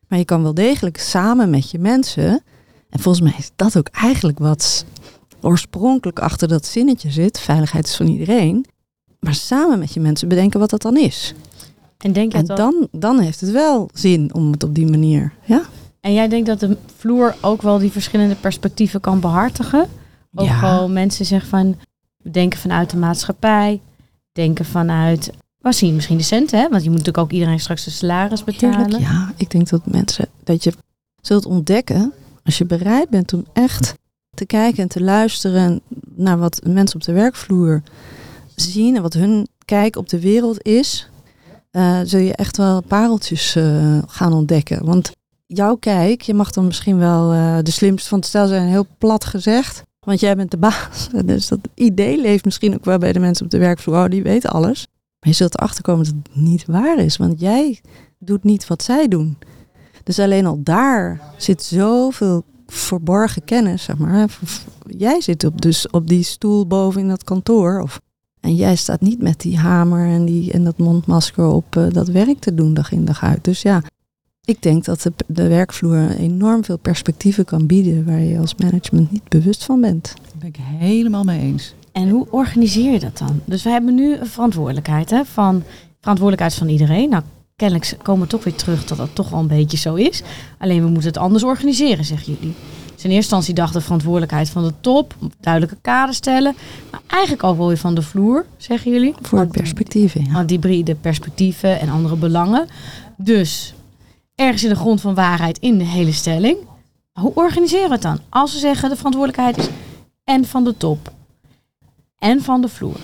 Maar 0.08 0.18
je 0.18 0.24
kan 0.24 0.42
wel 0.42 0.54
degelijk 0.54 0.98
samen 0.98 1.50
met 1.50 1.70
je 1.70 1.78
mensen. 1.78 2.42
En 2.90 3.00
volgens 3.00 3.24
mij 3.24 3.34
is 3.38 3.50
dat 3.56 3.76
ook 3.76 3.88
eigenlijk 3.88 4.38
wat 4.38 4.84
oorspronkelijk 5.40 6.18
achter 6.18 6.48
dat 6.48 6.66
zinnetje 6.66 7.10
zit. 7.10 7.38
Veiligheid 7.40 7.86
is 7.86 7.96
van 7.96 8.06
iedereen. 8.06 8.66
Maar 9.20 9.34
samen 9.34 9.78
met 9.78 9.94
je 9.94 10.00
mensen 10.00 10.28
bedenken 10.28 10.60
wat 10.60 10.70
dat 10.70 10.82
dan 10.82 10.96
is. 10.96 11.34
En, 11.98 12.12
denk 12.12 12.32
je 12.32 12.38
En 12.38 12.44
dan, 12.44 12.88
dan 12.92 13.18
heeft 13.20 13.40
het 13.40 13.50
wel 13.50 13.88
zin 13.92 14.34
om 14.34 14.52
het 14.52 14.62
op 14.62 14.74
die 14.74 14.86
manier. 14.86 15.32
Ja, 15.44 15.62
en 16.00 16.12
jij 16.12 16.28
denkt 16.28 16.46
dat 16.46 16.60
de 16.60 16.76
vloer 16.96 17.36
ook 17.40 17.62
wel 17.62 17.78
die 17.78 17.90
verschillende 17.90 18.34
perspectieven 18.34 19.00
kan 19.00 19.20
behartigen? 19.20 19.88
Ook 20.34 20.46
Ja. 20.46 20.60
wel 20.60 20.88
mensen 20.88 21.24
zeggen 21.24 21.48
van, 21.48 21.76
we 22.26 22.32
denken 22.32 22.58
vanuit 22.58 22.90
de 22.90 22.96
maatschappij, 22.96 23.80
denken 24.32 24.64
vanuit, 24.64 25.30
we 25.58 25.72
zien 25.72 25.94
misschien 25.94 26.16
de 26.16 26.22
centen, 26.22 26.58
hè? 26.58 26.68
want 26.68 26.82
je 26.82 26.90
moet 26.90 26.98
natuurlijk 26.98 27.24
ook 27.24 27.32
iedereen 27.32 27.60
straks 27.60 27.86
een 27.86 27.92
salaris 27.92 28.44
betalen. 28.44 28.78
heerlijk. 28.78 29.02
Ja, 29.02 29.32
ik 29.36 29.50
denk 29.50 29.68
dat 29.68 29.86
mensen 29.86 30.28
dat 30.44 30.64
je 30.64 30.72
zult 31.20 31.46
ontdekken 31.46 32.12
als 32.44 32.58
je 32.58 32.64
bereid 32.64 33.08
bent 33.08 33.32
om 33.32 33.44
echt 33.52 33.94
te 34.34 34.46
kijken 34.46 34.82
en 34.82 34.88
te 34.88 35.02
luisteren 35.02 35.80
naar 36.14 36.38
wat 36.38 36.60
mensen 36.64 36.96
op 36.96 37.04
de 37.04 37.12
werkvloer 37.12 37.82
zien 38.54 38.96
en 38.96 39.02
wat 39.02 39.12
hun 39.12 39.48
kijk 39.64 39.96
op 39.96 40.08
de 40.08 40.20
wereld 40.20 40.62
is, 40.62 41.08
eh, 41.70 42.00
zul 42.04 42.20
je 42.20 42.34
echt 42.34 42.56
wel 42.56 42.80
pareltjes 42.80 43.56
eh, 43.56 43.98
gaan 44.06 44.32
ontdekken. 44.32 44.84
Want 44.84 45.12
jouw 45.46 45.74
kijk, 45.74 46.22
je 46.22 46.34
mag 46.34 46.50
dan 46.50 46.66
misschien 46.66 46.98
wel 46.98 47.32
eh, 47.32 47.58
de 47.62 47.70
slimste 47.70 48.08
van 48.08 48.18
het 48.18 48.26
stel 48.26 48.46
zijn, 48.46 48.68
heel 48.68 48.86
plat 48.98 49.24
gezegd. 49.24 49.82
Want 50.06 50.20
jij 50.20 50.36
bent 50.36 50.50
de 50.50 50.56
baas. 50.56 51.08
Dus 51.24 51.48
dat 51.48 51.58
idee 51.74 52.20
leeft 52.20 52.44
misschien 52.44 52.74
ook 52.74 52.84
wel 52.84 52.98
bij 52.98 53.12
de 53.12 53.18
mensen 53.18 53.44
op 53.44 53.50
de 53.50 53.58
werkvloer. 53.58 53.96
Oh, 53.96 54.08
die 54.08 54.22
weten 54.22 54.50
alles. 54.50 54.86
Maar 55.20 55.30
je 55.30 55.32
zult 55.32 55.54
erachter 55.54 55.82
komen 55.82 56.04
dat 56.04 56.14
het 56.22 56.42
niet 56.42 56.66
waar 56.66 56.98
is. 56.98 57.16
Want 57.16 57.40
jij 57.40 57.80
doet 58.18 58.44
niet 58.44 58.66
wat 58.66 58.82
zij 58.82 59.08
doen. 59.08 59.38
Dus 60.02 60.18
alleen 60.18 60.46
al 60.46 60.60
daar 60.62 61.20
zit 61.36 61.62
zoveel 61.62 62.44
verborgen 62.66 63.44
kennis, 63.44 63.82
zeg 63.82 63.98
maar. 63.98 64.38
Jij 64.86 65.20
zit 65.20 65.44
op, 65.44 65.62
dus 65.62 65.90
op 65.90 66.08
die 66.08 66.22
stoel 66.22 66.66
boven 66.66 67.00
in 67.00 67.08
dat 67.08 67.24
kantoor. 67.24 67.80
Of, 67.80 68.00
en 68.40 68.54
jij 68.54 68.76
staat 68.76 69.00
niet 69.00 69.22
met 69.22 69.40
die 69.40 69.58
hamer 69.58 70.06
en, 70.06 70.24
die, 70.24 70.52
en 70.52 70.64
dat 70.64 70.78
mondmasker 70.78 71.46
op 71.46 71.76
eh, 71.76 71.86
dat 71.90 72.08
werk 72.08 72.38
te 72.38 72.54
doen 72.54 72.74
dag 72.74 72.92
in 72.92 73.04
dag 73.04 73.22
uit. 73.22 73.44
Dus 73.44 73.62
ja, 73.62 73.82
ik 74.46 74.62
denk 74.62 74.84
dat 74.84 75.02
de, 75.02 75.12
de 75.26 75.48
werkvloer 75.48 76.16
enorm 76.16 76.64
veel 76.64 76.78
perspectieven 76.78 77.44
kan 77.44 77.66
bieden 77.66 78.04
waar 78.04 78.20
je 78.20 78.38
als 78.38 78.54
management 78.54 79.10
niet 79.10 79.28
bewust 79.28 79.64
van 79.64 79.80
bent. 79.80 80.14
Daar 80.22 80.38
ben 80.38 80.48
ik 80.48 80.56
helemaal 80.60 81.24
mee 81.24 81.40
eens. 81.40 81.74
En 81.92 82.08
hoe 82.08 82.26
organiseer 82.30 82.92
je 82.92 82.98
dat 82.98 83.18
dan? 83.18 83.40
Dus 83.44 83.62
we 83.62 83.70
hebben 83.70 83.94
nu 83.94 84.16
een 84.16 84.26
verantwoordelijkheid, 84.26 85.10
hè? 85.10 85.24
Van, 85.24 85.62
verantwoordelijkheid 86.00 86.54
van 86.54 86.68
iedereen. 86.68 87.08
Nou, 87.08 87.22
kennelijk 87.56 87.96
komen 88.02 88.22
we 88.22 88.28
toch 88.28 88.44
weer 88.44 88.54
terug 88.54 88.84
dat 88.84 88.98
dat 88.98 89.08
toch 89.12 89.28
wel 89.28 89.40
een 89.40 89.46
beetje 89.46 89.76
zo 89.76 89.94
is. 89.94 90.22
Alleen 90.58 90.82
we 90.82 90.88
moeten 90.88 91.08
het 91.08 91.18
anders 91.18 91.44
organiseren, 91.44 92.04
zeggen 92.04 92.32
jullie. 92.32 92.54
Dus 92.94 93.04
in 93.04 93.10
eerste 93.10 93.14
instantie 93.14 93.54
dacht 93.54 93.72
de 93.72 93.80
verantwoordelijkheid 93.80 94.50
van 94.50 94.64
de 94.64 94.72
top, 94.80 95.14
duidelijke 95.40 95.78
kader 95.80 96.14
stellen. 96.14 96.54
Maar 96.90 97.00
eigenlijk 97.06 97.44
ook 97.44 97.56
wel 97.56 97.66
weer 97.66 97.76
van 97.76 97.94
de 97.94 98.02
vloer, 98.02 98.46
zeggen 98.56 98.92
jullie. 98.92 99.14
Voor 99.22 99.46
perspectief, 99.46 100.14
ja. 100.14 100.32
Want 100.32 100.50
hybride 100.50 100.94
perspectieven 100.94 101.80
en 101.80 101.88
andere 101.88 102.16
belangen. 102.16 102.66
Dus 103.16 103.74
ergens 104.36 104.62
in 104.62 104.68
de 104.68 104.76
grond 104.76 105.00
van 105.00 105.14
waarheid 105.14 105.58
in 105.58 105.78
de 105.78 105.84
hele 105.84 106.12
stelling. 106.12 106.58
Hoe 107.12 107.34
organiseren 107.34 107.86
we 107.88 107.92
het 107.92 108.02
dan? 108.02 108.20
Als 108.28 108.52
we 108.52 108.58
zeggen 108.58 108.88
de 108.88 108.96
verantwoordelijkheid 108.96 109.58
is 109.58 109.68
en 110.24 110.44
van 110.44 110.64
de 110.64 110.76
top 110.76 111.12
en 112.18 112.42
van 112.42 112.60
de 112.60 112.68
vloer. 112.68 113.00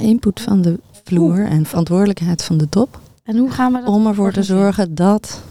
Input 0.00 0.40
van 0.40 0.62
de 0.62 0.80
vloer 1.04 1.46
en 1.46 1.66
verantwoordelijkheid 1.66 2.44
van 2.44 2.58
de 2.58 2.68
top. 2.68 3.00
En 3.22 3.36
hoe 3.36 3.50
gaan 3.50 3.72
we 3.72 3.78
dat 3.78 3.88
Om 3.88 4.06
ervoor 4.06 4.32
te 4.32 4.42
zorgen 4.42 4.94
dat 4.94 5.42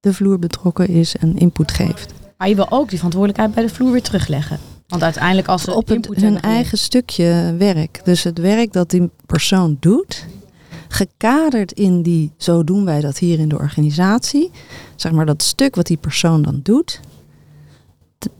de 0.00 0.12
vloer 0.12 0.38
betrokken 0.38 0.88
is 0.88 1.16
en 1.16 1.38
input 1.38 1.72
geeft. 1.72 2.12
Maar 2.36 2.48
je 2.48 2.54
wil 2.54 2.70
ook 2.70 2.88
die 2.88 2.96
verantwoordelijkheid 2.96 3.54
bij 3.54 3.66
de 3.66 3.74
vloer 3.74 3.92
weer 3.92 4.02
terugleggen. 4.02 4.58
Want 4.86 5.02
uiteindelijk 5.02 5.48
als 5.48 5.62
ze 5.62 5.74
Op 5.74 5.88
het, 5.88 5.96
input 5.96 6.20
hun 6.20 6.40
eigen 6.40 6.78
stukje 6.78 7.54
werk. 7.58 8.00
Dus 8.04 8.22
het 8.22 8.38
werk 8.38 8.72
dat 8.72 8.90
die 8.90 9.10
persoon 9.26 9.76
doet, 9.80 10.26
gekaderd 10.88 11.72
in 11.72 12.02
die, 12.02 12.32
zo 12.36 12.64
doen 12.64 12.84
wij 12.84 13.00
dat 13.00 13.18
hier 13.18 13.38
in 13.38 13.48
de 13.48 13.58
organisatie. 13.58 14.50
Zeg 14.96 15.12
maar 15.12 15.26
dat 15.26 15.42
stuk 15.42 15.74
wat 15.74 15.86
die 15.86 15.96
persoon 15.96 16.42
dan 16.42 16.60
doet, 16.62 17.00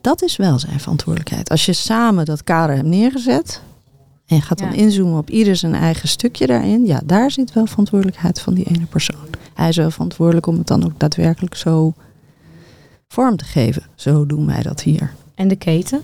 dat 0.01 0.23
is 0.23 0.37
wel 0.37 0.59
zijn 0.59 0.81
verantwoordelijkheid. 0.81 1.51
Als 1.51 1.67
je 1.67 1.73
samen 1.73 2.25
dat 2.25 2.45
kader 2.45 2.77
hebt 2.77 2.89
neergezet 2.89 3.63
en 4.27 4.37
je 4.37 4.43
gaat 4.43 4.59
dan 4.59 4.69
Ja. 4.71 4.75
inzoomen 4.77 5.19
op 5.19 5.31
ieder 5.31 5.57
zijn 5.57 5.75
eigen 5.75 6.09
stukje 6.09 6.47
daarin, 6.47 6.87
ja, 6.87 7.01
daar 7.05 7.31
zit 7.31 7.53
wel 7.53 7.67
verantwoordelijkheid 7.67 8.41
van 8.41 8.55
die 8.55 8.65
ene 8.65 8.87
persoon. 8.87 9.27
Hij 9.55 9.69
is 9.69 9.77
wel 9.77 9.91
verantwoordelijk 9.91 10.47
om 10.47 10.59
het 10.59 10.67
dan 10.67 10.85
ook 10.85 10.99
daadwerkelijk 11.01 11.55
zo 11.55 11.95
vorm 13.09 13.37
te 13.37 13.45
geven. 13.45 13.83
Zo 13.95 14.27
doen 14.27 14.47
wij 14.47 14.63
dat 14.63 14.83
hier. 14.83 15.13
En 15.35 15.49
de 15.49 15.57
keten? 15.57 16.01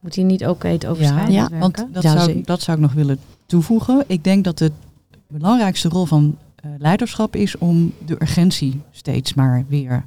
Moet 0.00 0.14
die 0.14 0.24
niet 0.24 0.44
ook 0.44 0.58
keten 0.58 0.88
overschrijdend 0.90 1.32
Ja, 1.34 1.40
werken? 1.40 1.58
Want 1.58 1.76
dat, 1.94 2.02
Ja, 2.02 2.18
zou, 2.20 2.42
dat 2.44 2.60
zou 2.62 2.76
ik 2.76 2.82
nog 2.82 2.92
willen 2.92 3.18
toevoegen. 3.46 4.04
Ik 4.06 4.24
denk 4.24 4.44
dat 4.44 4.58
de 4.58 4.72
belangrijkste 5.32 5.88
rol 5.88 6.06
van 6.06 6.36
eh, 6.56 6.70
leiderschap 6.78 7.36
is 7.36 7.58
om 7.58 7.92
de 8.06 8.16
urgentie 8.22 8.80
steeds 8.90 9.34
maar 9.34 9.64
weer 9.68 10.04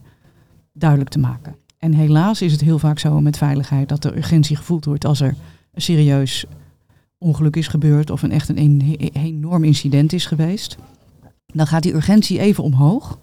duidelijk 0.73 1.09
te 1.09 1.19
maken. 1.19 1.55
En 1.77 1.93
helaas 1.93 2.41
is 2.41 2.51
het 2.51 2.61
heel 2.61 2.79
vaak 2.79 2.99
zo 2.99 3.21
met 3.21 3.37
veiligheid 3.37 3.89
dat 3.89 4.01
de 4.01 4.17
urgentie 4.17 4.55
gevoeld 4.55 4.85
wordt 4.85 5.05
als 5.05 5.21
er 5.21 5.35
een 5.73 5.81
serieus 5.81 6.45
ongeluk 7.17 7.55
is 7.55 7.67
gebeurd 7.67 8.09
of 8.09 8.21
een 8.21 8.31
echt 8.31 8.49
een, 8.49 8.57
een 8.57 8.99
enorm 9.13 9.63
incident 9.63 10.13
is 10.13 10.25
geweest. 10.25 10.77
Dan 11.45 11.67
gaat 11.67 11.83
die 11.83 11.93
urgentie 11.93 12.39
even 12.39 12.63
omhoog. 12.63 13.19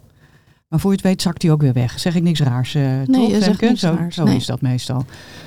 Maar 0.68 0.80
voor 0.80 0.90
je 0.90 0.96
het 0.96 1.06
weet 1.06 1.22
zakt 1.22 1.40
die 1.40 1.50
ook 1.50 1.60
weer 1.60 1.72
weg. 1.72 2.00
Zeg 2.00 2.14
ik 2.14 2.22
niks 2.22 2.40
raars, 2.40 2.74
uh, 2.74 2.82
Nee, 2.82 3.04
toch, 3.06 3.30
je 3.30 3.42
zegt 3.42 3.60
niks 3.60 3.80
zo 3.80 3.94
raars, 3.98 4.14
zo 4.14 4.24
nee. 4.24 4.36
is 4.36 4.46
dat 4.46 4.60
meestal. 4.60 5.04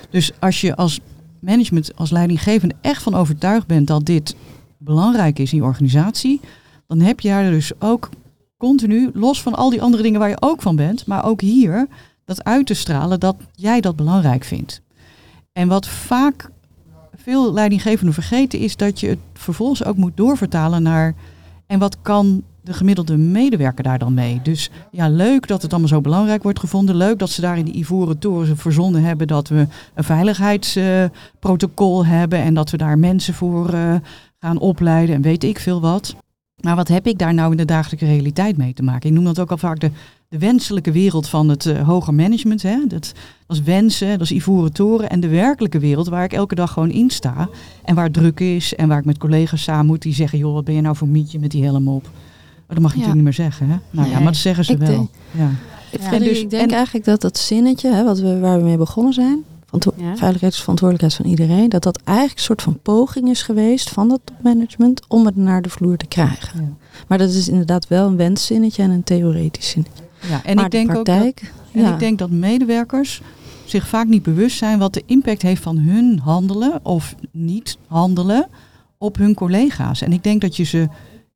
Dus 0.10 0.32
als 0.40 0.62
je 0.62 0.76
als 0.76 1.00
management, 1.40 1.96
als 1.96 2.12
leidinggevende 2.12 2.76
echt 2.82 3.04
van 3.04 3.16
overtuigd 3.16 3.68
bent 3.68 3.88
dat 3.88 4.06
dit 4.06 4.36
belangrijk 4.86 5.40
is 5.40 5.52
in 5.52 5.58
je 5.58 5.64
organisatie, 5.64 6.42
dan 6.88 7.00
heb 7.00 7.20
je 7.20 7.30
daar 7.30 7.50
dus 7.50 7.72
ook 7.80 8.10
continu, 8.58 9.10
los 9.14 9.42
van 9.42 9.56
al 9.56 9.70
die 9.70 9.82
andere 9.82 10.04
dingen 10.04 10.20
waar 10.20 10.30
je 10.30 10.42
ook 10.42 10.62
van 10.62 10.76
bent, 10.76 11.06
maar 11.06 11.26
ook 11.26 11.42
hier, 11.42 11.88
dat 12.26 12.44
uit 12.44 12.66
te 12.66 12.74
stralen 12.74 13.20
dat 13.20 13.36
jij 13.52 13.82
dat 13.82 13.96
belangrijk 13.96 14.44
vindt. 14.44 14.82
En 15.54 15.68
wat 15.68 15.88
vaak 15.88 16.50
veel 17.16 17.54
leidinggevenden 17.54 18.14
vergeten 18.14 18.60
is 18.60 18.76
dat 18.76 19.00
je 19.00 19.08
het 19.08 19.20
vervolgens 19.34 19.84
ook 19.84 19.98
moet 19.98 20.18
doorvertalen 20.18 20.84
naar 20.84 21.16
en 21.68 21.80
wat 21.80 21.98
kan 22.02 22.44
de 22.62 22.74
gemiddelde 22.74 23.18
medewerker 23.18 23.84
daar 23.84 24.00
dan 24.00 24.14
mee? 24.14 24.40
Dus 24.44 24.70
ja, 24.92 25.10
leuk 25.10 25.48
dat 25.48 25.62
het 25.62 25.72
allemaal 25.72 25.90
zo 25.90 26.02
belangrijk 26.02 26.44
wordt 26.44 26.60
gevonden. 26.60 26.96
Leuk 26.96 27.20
dat 27.20 27.30
ze 27.30 27.42
daar 27.42 27.58
in 27.58 27.66
die 27.66 27.76
Ivoren 27.76 28.18
Toren 28.18 28.58
verzonnen 28.58 29.04
hebben 29.04 29.28
dat 29.28 29.48
we 29.48 29.68
een 29.94 30.04
veiligheidsprotocol 30.04 32.06
hebben 32.06 32.40
en 32.40 32.54
dat 32.54 32.70
we 32.70 32.78
daar 32.78 33.00
mensen 33.00 33.34
voor 33.34 33.74
eh, 33.74 33.96
gaan 34.46 34.60
opleiden 34.60 35.16
en 35.16 35.22
weet 35.22 35.44
ik 35.44 35.60
veel 35.60 35.82
wat. 35.82 36.16
Maar 36.62 36.76
wat 36.76 36.88
heb 36.88 37.08
ik 37.08 37.18
daar 37.18 37.34
nou 37.34 37.52
in 37.52 37.58
de 37.58 37.66
dagelijkse 37.66 38.06
realiteit 38.08 38.58
mee 38.58 38.74
te 38.74 38.84
maken? 38.84 39.10
Ik 39.10 39.16
noem 39.16 39.24
dat 39.24 39.40
ook 39.40 39.52
al 39.52 39.58
vaak 39.58 39.80
de, 39.80 39.92
de 40.30 40.38
wenselijke 40.38 40.92
wereld 40.92 41.28
van 41.30 41.50
het 41.50 41.66
eh, 41.66 41.88
hoger 41.88 42.14
management. 42.14 42.62
Hè? 42.62 42.78
Dat, 42.88 43.14
dat 43.48 43.58
is 43.58 43.64
wensen, 43.64 44.10
dat 44.12 44.22
is 44.22 44.32
ivoren 44.32 44.74
toren. 44.74 45.10
En 45.10 45.20
de 45.20 45.28
werkelijke 45.28 45.80
wereld 45.80 46.08
waar 46.08 46.24
ik 46.24 46.34
elke 46.34 46.56
dag 46.56 46.72
gewoon 46.72 46.90
in 46.92 47.10
sta. 47.10 47.50
En 47.84 47.96
waar 47.96 48.12
druk 48.12 48.40
is 48.40 48.76
en 48.76 48.88
waar 48.88 49.00
ik 49.00 49.06
met 49.06 49.18
collega's 49.18 49.64
samen 49.64 49.86
moet 49.86 50.02
die 50.02 50.14
zeggen... 50.14 50.38
joh, 50.38 50.54
wat 50.54 50.64
ben 50.66 50.76
je 50.76 50.82
nou 50.82 50.96
voor 50.96 51.08
mietje 51.08 51.40
met 51.40 51.52
die 51.52 51.64
helm 51.64 51.88
op? 51.88 52.04
Maar 52.68 52.76
dat 52.76 52.80
mag 52.80 52.94
je 52.94 53.00
Ja. 53.00 53.06
natuurlijk 53.06 53.16
niet 53.16 53.24
meer 53.38 53.50
zeggen. 53.50 53.70
Hè? 53.70 53.76
Nou 53.90 54.08
ja, 54.10 54.16
maar 54.16 54.32
dat 54.32 54.36
zeggen 54.36 54.66
ze 54.66 54.72
ik 54.72 54.78
wel. 54.78 54.88
denk- 54.88 55.10
Ja. 55.32 55.50
Ik, 55.92 56.02
Ja. 56.02 56.12
En 56.14 56.20
dus- 56.20 56.40
ik 56.42 56.50
denk 56.50 56.70
en- 56.70 56.76
eigenlijk 56.76 57.06
dat 57.06 57.22
dat 57.22 57.38
zinnetje, 57.38 57.94
hè, 57.94 58.04
wat 58.04 58.20
we, 58.20 58.40
waar 58.40 58.58
we 58.58 58.64
mee 58.64 58.78
begonnen 58.78 59.14
zijn, 59.14 59.44
Ja. 59.84 60.16
veiligheid 60.16 60.54
is 60.54 60.60
verantwoordelijkheid 60.60 61.22
van 61.22 61.32
iedereen, 61.32 61.70
dat 61.70 61.84
dat 61.84 62.00
eigenlijk 62.04 62.38
een 62.38 62.44
soort 62.44 62.62
van 62.62 62.80
poging 62.82 63.30
is 63.30 63.42
geweest 63.42 63.90
van 63.90 64.12
het 64.12 64.22
management 64.44 65.02
om 65.08 65.26
het 65.26 65.36
naar 65.36 65.62
de 65.62 65.70
vloer 65.70 65.98
te 65.98 66.06
krijgen. 66.06 66.62
Ja. 66.62 66.70
Maar 67.08 67.18
dat 67.18 67.30
is 67.30 67.50
inderdaad 67.50 67.88
wel 67.88 68.08
een 68.08 68.18
wenszinnetje 68.18 68.84
en 68.84 68.90
een 68.90 69.04
theoretisch 69.04 69.70
zinnetje. 69.70 70.04
Ja, 70.30 70.44
en 70.44 70.56
maar 70.56 70.66
ik 70.66 70.72
denk 70.72 70.92
de 70.92 70.98
ook 70.98 71.06
dat, 71.06 71.16
praktijk, 71.16 71.54
en 71.72 71.82
ja. 71.82 71.94
ik 71.94 72.00
denk 72.00 72.20
dat 72.20 72.30
medewerkers 72.30 73.22
zich 73.66 73.88
vaak 73.88 74.08
niet 74.08 74.24
bewust 74.24 74.58
zijn 74.58 74.80
wat 74.80 74.94
de 74.94 75.04
impact 75.06 75.42
heeft 75.42 75.62
van 75.62 75.78
hun 75.78 76.20
handelen 76.20 76.80
of 76.84 77.16
niet 77.32 77.78
handelen 77.88 78.48
op 78.98 79.18
hun 79.18 79.34
collega's. 79.34 80.02
En 80.02 80.14
ik 80.14 80.24
denk 80.24 80.42
dat 80.42 80.56
je 80.56 80.64
ze 80.64 80.88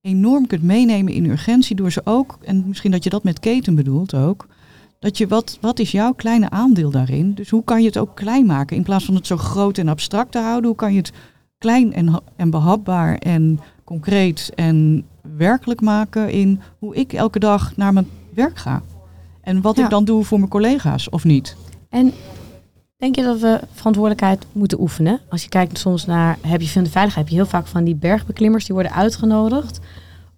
enorm 0.01 0.47
kunt 0.47 0.63
meenemen 0.63 1.13
in 1.13 1.25
urgentie 1.25 1.75
door 1.75 1.91
ze 1.91 2.01
ook, 2.03 2.37
en 2.45 2.63
misschien 2.67 2.91
dat 2.91 3.03
je 3.03 3.09
dat 3.09 3.23
met 3.23 3.39
keten 3.39 3.75
bedoelt 3.75 4.13
ook, 4.13 4.47
dat 4.99 5.17
je 5.17 5.27
wat, 5.27 5.57
wat 5.61 5.79
is 5.79 5.91
jouw 5.91 6.13
kleine 6.13 6.49
aandeel 6.49 6.91
daarin? 6.91 7.33
Dus 7.33 7.49
hoe 7.49 7.63
kan 7.63 7.81
je 7.81 7.87
het 7.87 7.97
ook 7.97 8.15
klein 8.15 8.45
maken 8.45 8.75
in 8.75 8.83
plaats 8.83 9.05
van 9.05 9.15
het 9.15 9.27
zo 9.27 9.37
groot 9.37 9.77
en 9.77 9.87
abstract 9.87 10.31
te 10.31 10.39
houden? 10.39 10.65
Hoe 10.65 10.75
kan 10.75 10.91
je 10.93 10.97
het 10.99 11.11
klein 11.57 11.93
en, 11.93 12.21
en 12.35 12.49
behapbaar 12.49 13.15
en 13.17 13.59
concreet 13.83 14.51
en 14.55 15.05
werkelijk 15.37 15.81
maken 15.81 16.29
in 16.31 16.59
hoe 16.79 16.95
ik 16.95 17.13
elke 17.13 17.39
dag 17.39 17.75
naar 17.75 17.93
mijn 17.93 18.07
werk 18.33 18.57
ga? 18.57 18.81
En 19.41 19.61
wat 19.61 19.77
Ja. 19.77 19.83
ik 19.83 19.89
dan 19.89 20.05
doe 20.05 20.23
voor 20.23 20.37
mijn 20.37 20.49
collega's 20.49 21.09
of 21.09 21.23
niet? 21.23 21.55
En 21.89 22.13
denk 22.97 23.15
je 23.15 23.23
dat 23.23 23.39
we 23.39 23.59
verantwoordelijkheid 23.71 24.45
moeten 24.51 24.81
oefenen? 24.81 25.19
Als 25.29 25.43
je 25.43 25.49
kijkt 25.49 25.77
soms 25.77 26.05
naar, 26.05 26.37
heb 26.47 26.61
je 26.61 26.67
van 26.67 26.83
de 26.83 26.89
veiligheid, 26.89 27.25
heb 27.25 27.35
je 27.35 27.41
heel 27.41 27.51
vaak 27.51 27.67
van 27.67 27.83
die 27.83 27.95
bergbeklimmers 27.95 28.65
die 28.65 28.73
worden 28.73 28.93
uitgenodigd 28.93 29.79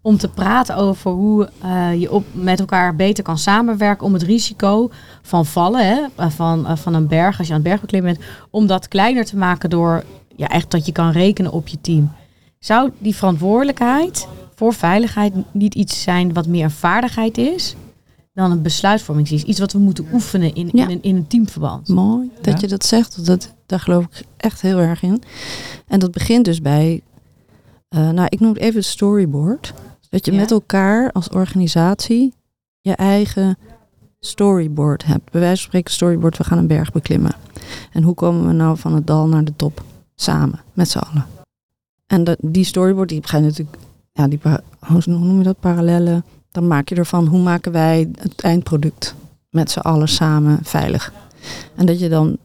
om 0.02 0.18
te 0.18 0.28
praten 0.28 0.76
over 0.76 1.12
hoe 1.12 1.50
eh, 1.62 2.00
je 2.02 2.12
op, 2.12 2.26
met 2.32 2.60
elkaar 2.60 2.96
beter 2.96 3.24
kan 3.24 3.38
samenwerken 3.38 4.06
om 4.06 4.14
het 4.14 4.24
risico 4.24 4.90
van 5.22 5.46
vallen, 5.46 5.88
hè, 5.88 6.02
eh, 6.16 6.30
van, 6.30 6.68
eh, 6.68 6.76
van 6.76 6.94
een 6.94 7.08
berg, 7.08 7.38
als 7.38 7.48
je 7.48 7.54
aan 7.54 7.60
het 7.60 7.70
bergbeklimmen 7.70 8.14
bent, 8.14 8.26
om 8.50 8.68
dat 8.68 8.88
kleiner 8.88 9.26
te 9.26 9.38
maken 9.38 9.70
door 9.70 10.04
ja, 10.36 10.48
echt 10.48 10.72
dat 10.72 10.86
je 10.86 10.92
kan 10.92 11.12
rekenen 11.12 11.52
op 11.52 11.68
je 11.68 11.82
team. 11.82 12.12
Zou 12.60 12.92
die 12.98 13.16
verantwoordelijkheid 13.16 14.28
voor 14.56 14.74
veiligheid 14.74 15.34
niet 15.52 15.76
iets 15.76 16.02
zijn 16.02 16.34
wat 16.34 16.48
meer 16.48 16.64
een 16.64 16.72
vaardigheid 16.72 17.38
is 17.38 17.76
dan 18.34 18.52
een 18.52 18.62
besluitvormingsies? 18.62 19.44
Iets 19.44 19.60
wat 19.60 19.72
we 19.74 19.80
moeten 19.80 20.06
oefenen 20.14 20.56
in, 20.56 20.70
Ja. 20.74 20.84
in, 20.84 20.90
een, 20.92 21.02
in 21.02 21.16
een 21.16 21.28
teamverband. 21.28 21.88
Mooi 21.88 22.30
dat 22.42 22.54
Ja. 22.54 22.60
je 22.62 22.68
dat 22.68 22.86
zegt. 22.86 23.26
Dat, 23.26 23.54
daar 23.66 23.80
geloof 23.80 24.04
ik 24.04 24.24
echt 24.38 24.62
heel 24.62 24.78
erg 24.80 25.04
in. 25.04 25.22
En 25.88 26.00
dat 26.00 26.12
begint 26.12 26.46
dus 26.46 26.62
bij, 26.62 27.02
eh, 27.90 28.10
nou 28.10 28.28
ik 28.30 28.40
noem 28.40 28.54
het 28.54 28.62
even 28.62 28.76
het 28.80 28.86
storyboard. 28.86 29.74
Dat 30.12 30.26
je 30.26 30.32
Ja. 30.32 30.38
met 30.40 30.52
elkaar 30.52 31.12
als 31.12 31.30
organisatie 31.30 32.34
je 32.82 32.96
eigen 32.96 33.58
storyboard 34.20 35.06
hebt. 35.06 35.32
Bij 35.32 35.42
wijze 35.42 35.56
van 35.62 35.66
spreken 35.68 35.94
storyboard, 35.94 36.38
we 36.38 36.44
gaan 36.44 36.58
een 36.58 36.68
berg 36.68 36.92
beklimmen. 36.92 37.36
En 37.92 38.04
hoe 38.04 38.14
komen 38.14 38.48
we 38.48 38.54
nou 38.54 38.78
van 38.78 38.94
het 38.96 39.08
dal 39.08 39.28
naar 39.28 39.44
de 39.44 39.56
top? 39.56 39.84
Samen, 40.16 40.60
met 40.74 40.90
z'n 40.90 40.98
allen. 40.98 41.26
En 42.08 42.38
die 42.40 42.64
storyboard, 42.64 43.10
die 43.10 43.28
ga 43.28 43.38
je 43.38 43.44
natuurlijk, 43.44 43.78
ja, 44.14 44.28
die, 44.28 44.40
hoe 44.80 45.02
noem 45.06 45.38
je 45.38 45.44
dat, 45.44 45.60
parallellen. 45.60 46.24
Dan 46.52 46.68
maak 46.68 46.90
je 46.90 46.96
ervan, 46.96 47.28
hoe 47.28 47.42
maken 47.42 47.72
wij 47.72 48.10
het 48.20 48.42
eindproduct 48.42 49.16
met 49.50 49.72
z'n 49.72 49.80
allen 49.80 50.08
samen 50.08 50.60
veilig. 50.64 51.14
En 51.76 51.86
dat 51.86 52.00
je 52.00 52.10
dan 52.10 52.38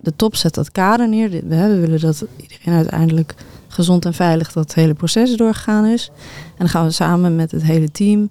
de 0.00 0.16
top 0.16 0.36
zet 0.36 0.54
dat 0.54 0.72
kader 0.72 1.08
neer. 1.08 1.30
We 1.30 1.80
willen 1.80 2.00
dat 2.00 2.24
iedereen 2.36 2.74
uiteindelijk 2.74 3.34
gezond 3.68 4.04
en 4.04 4.14
veilig 4.14 4.52
dat 4.52 4.74
hele 4.74 4.94
proces 4.94 5.36
doorgegaan 5.36 5.84
is. 5.84 6.10
En 6.48 6.54
dan 6.58 6.68
gaan 6.68 6.84
we 6.84 6.90
samen 6.90 7.36
met 7.36 7.50
het 7.50 7.62
hele 7.62 7.90
team 7.90 8.30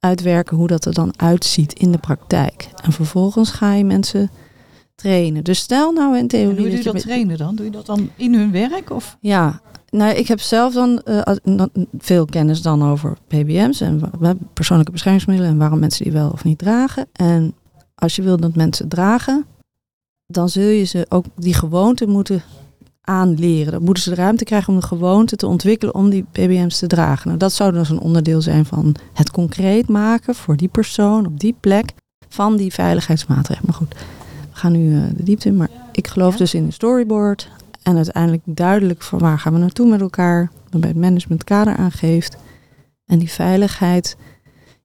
uitwerken 0.00 0.56
hoe 0.56 0.66
dat 0.66 0.84
er 0.84 0.94
dan 0.94 1.12
uitziet 1.16 1.72
in 1.72 1.92
de 1.92 1.98
praktijk. 1.98 2.68
En 2.82 2.92
vervolgens 2.92 3.50
ga 3.50 3.72
je 3.72 3.84
mensen 3.84 4.30
trainen. 4.94 5.44
Dus 5.44 5.58
stel 5.58 5.92
nou 5.92 6.18
in 6.18 6.28
theorie 6.28 6.46
hoe 6.48 6.56
doe 6.56 6.70
je 6.70 6.74
dat 6.74 6.84
dat 6.84 6.92
met- 6.94 7.02
trainen 7.02 7.38
dan? 7.38 7.54
Doe 7.54 7.64
je 7.64 7.70
dat 7.72 7.86
dan 7.86 8.10
in 8.16 8.34
hun 8.34 8.50
werk? 8.50 8.90
Of? 8.90 9.16
ja, 9.20 9.60
nou, 9.90 10.14
ik 10.14 10.28
heb 10.28 10.40
zelf 10.40 10.74
dan 10.74 11.00
eh, 11.02 11.76
veel 11.98 12.24
kennis 12.24 12.62
dan 12.62 12.82
over 12.84 13.16
PBM's 13.26 13.80
en 13.80 14.00
persoonlijke 14.52 14.92
beschermingsmiddelen 14.92 15.50
en 15.50 15.58
waarom 15.58 15.78
mensen 15.78 16.04
die 16.04 16.12
wel 16.12 16.30
of 16.30 16.44
niet 16.44 16.58
dragen. 16.58 17.06
En 17.12 17.54
als 17.94 18.16
je 18.16 18.22
wil 18.22 18.36
dat 18.36 18.54
mensen 18.54 18.88
dragen, 18.88 19.44
dan 20.26 20.48
zul 20.48 20.68
je 20.68 20.84
ze 20.84 21.06
ook 21.08 21.24
die 21.36 21.54
gewoonte 21.54 22.06
moeten 22.06 22.42
aanleren. 23.04 23.72
Dan 23.72 23.82
moeten 23.82 24.02
ze 24.02 24.10
de 24.10 24.14
ruimte 24.16 24.44
krijgen 24.44 24.72
om 24.74 24.80
de 24.80 24.86
gewoonte 24.86 25.36
te 25.36 25.46
ontwikkelen 25.46 25.94
om 25.94 26.10
die 26.10 26.24
PBM's 26.32 26.78
te 26.78 26.86
dragen. 26.86 27.26
Nou, 27.26 27.38
dat 27.38 27.52
zou 27.52 27.72
dus 27.72 27.90
een 27.90 28.00
onderdeel 28.00 28.40
zijn 28.42 28.64
van 28.64 28.94
het 29.12 29.30
concreet 29.30 29.88
maken 29.88 30.34
voor 30.34 30.56
die 30.56 30.68
persoon 30.68 31.26
op 31.26 31.40
die 31.40 31.54
plek 31.60 31.92
van 32.28 32.56
die 32.56 32.72
veiligheidsmaatregelen. 32.72 33.66
Maar 33.70 33.78
goed, 33.78 33.94
we 34.50 34.56
gaan 34.58 34.72
nu 34.72 34.96
eh, 34.96 35.02
de 35.16 35.22
diepte 35.22 35.48
in. 35.48 35.56
Maar 35.56 35.68
ik 35.92 36.06
geloof 36.08 36.32
Ja. 36.32 36.38
dus 36.38 36.54
in 36.54 36.64
een 36.64 36.72
storyboard. 36.72 37.50
En 37.82 37.96
uiteindelijk 37.96 38.42
duidelijk 38.46 39.02
van 39.02 39.18
waar 39.18 39.38
gaan 39.38 39.52
we 39.52 39.58
naartoe 39.58 39.88
met 39.88 40.00
elkaar. 40.00 40.50
Waarbij 40.70 40.90
het 40.90 40.98
management 40.98 41.44
kader 41.44 41.76
aangeeft. 41.76 42.36
En 43.06 43.18
die 43.18 43.30
veiligheid 43.30 44.16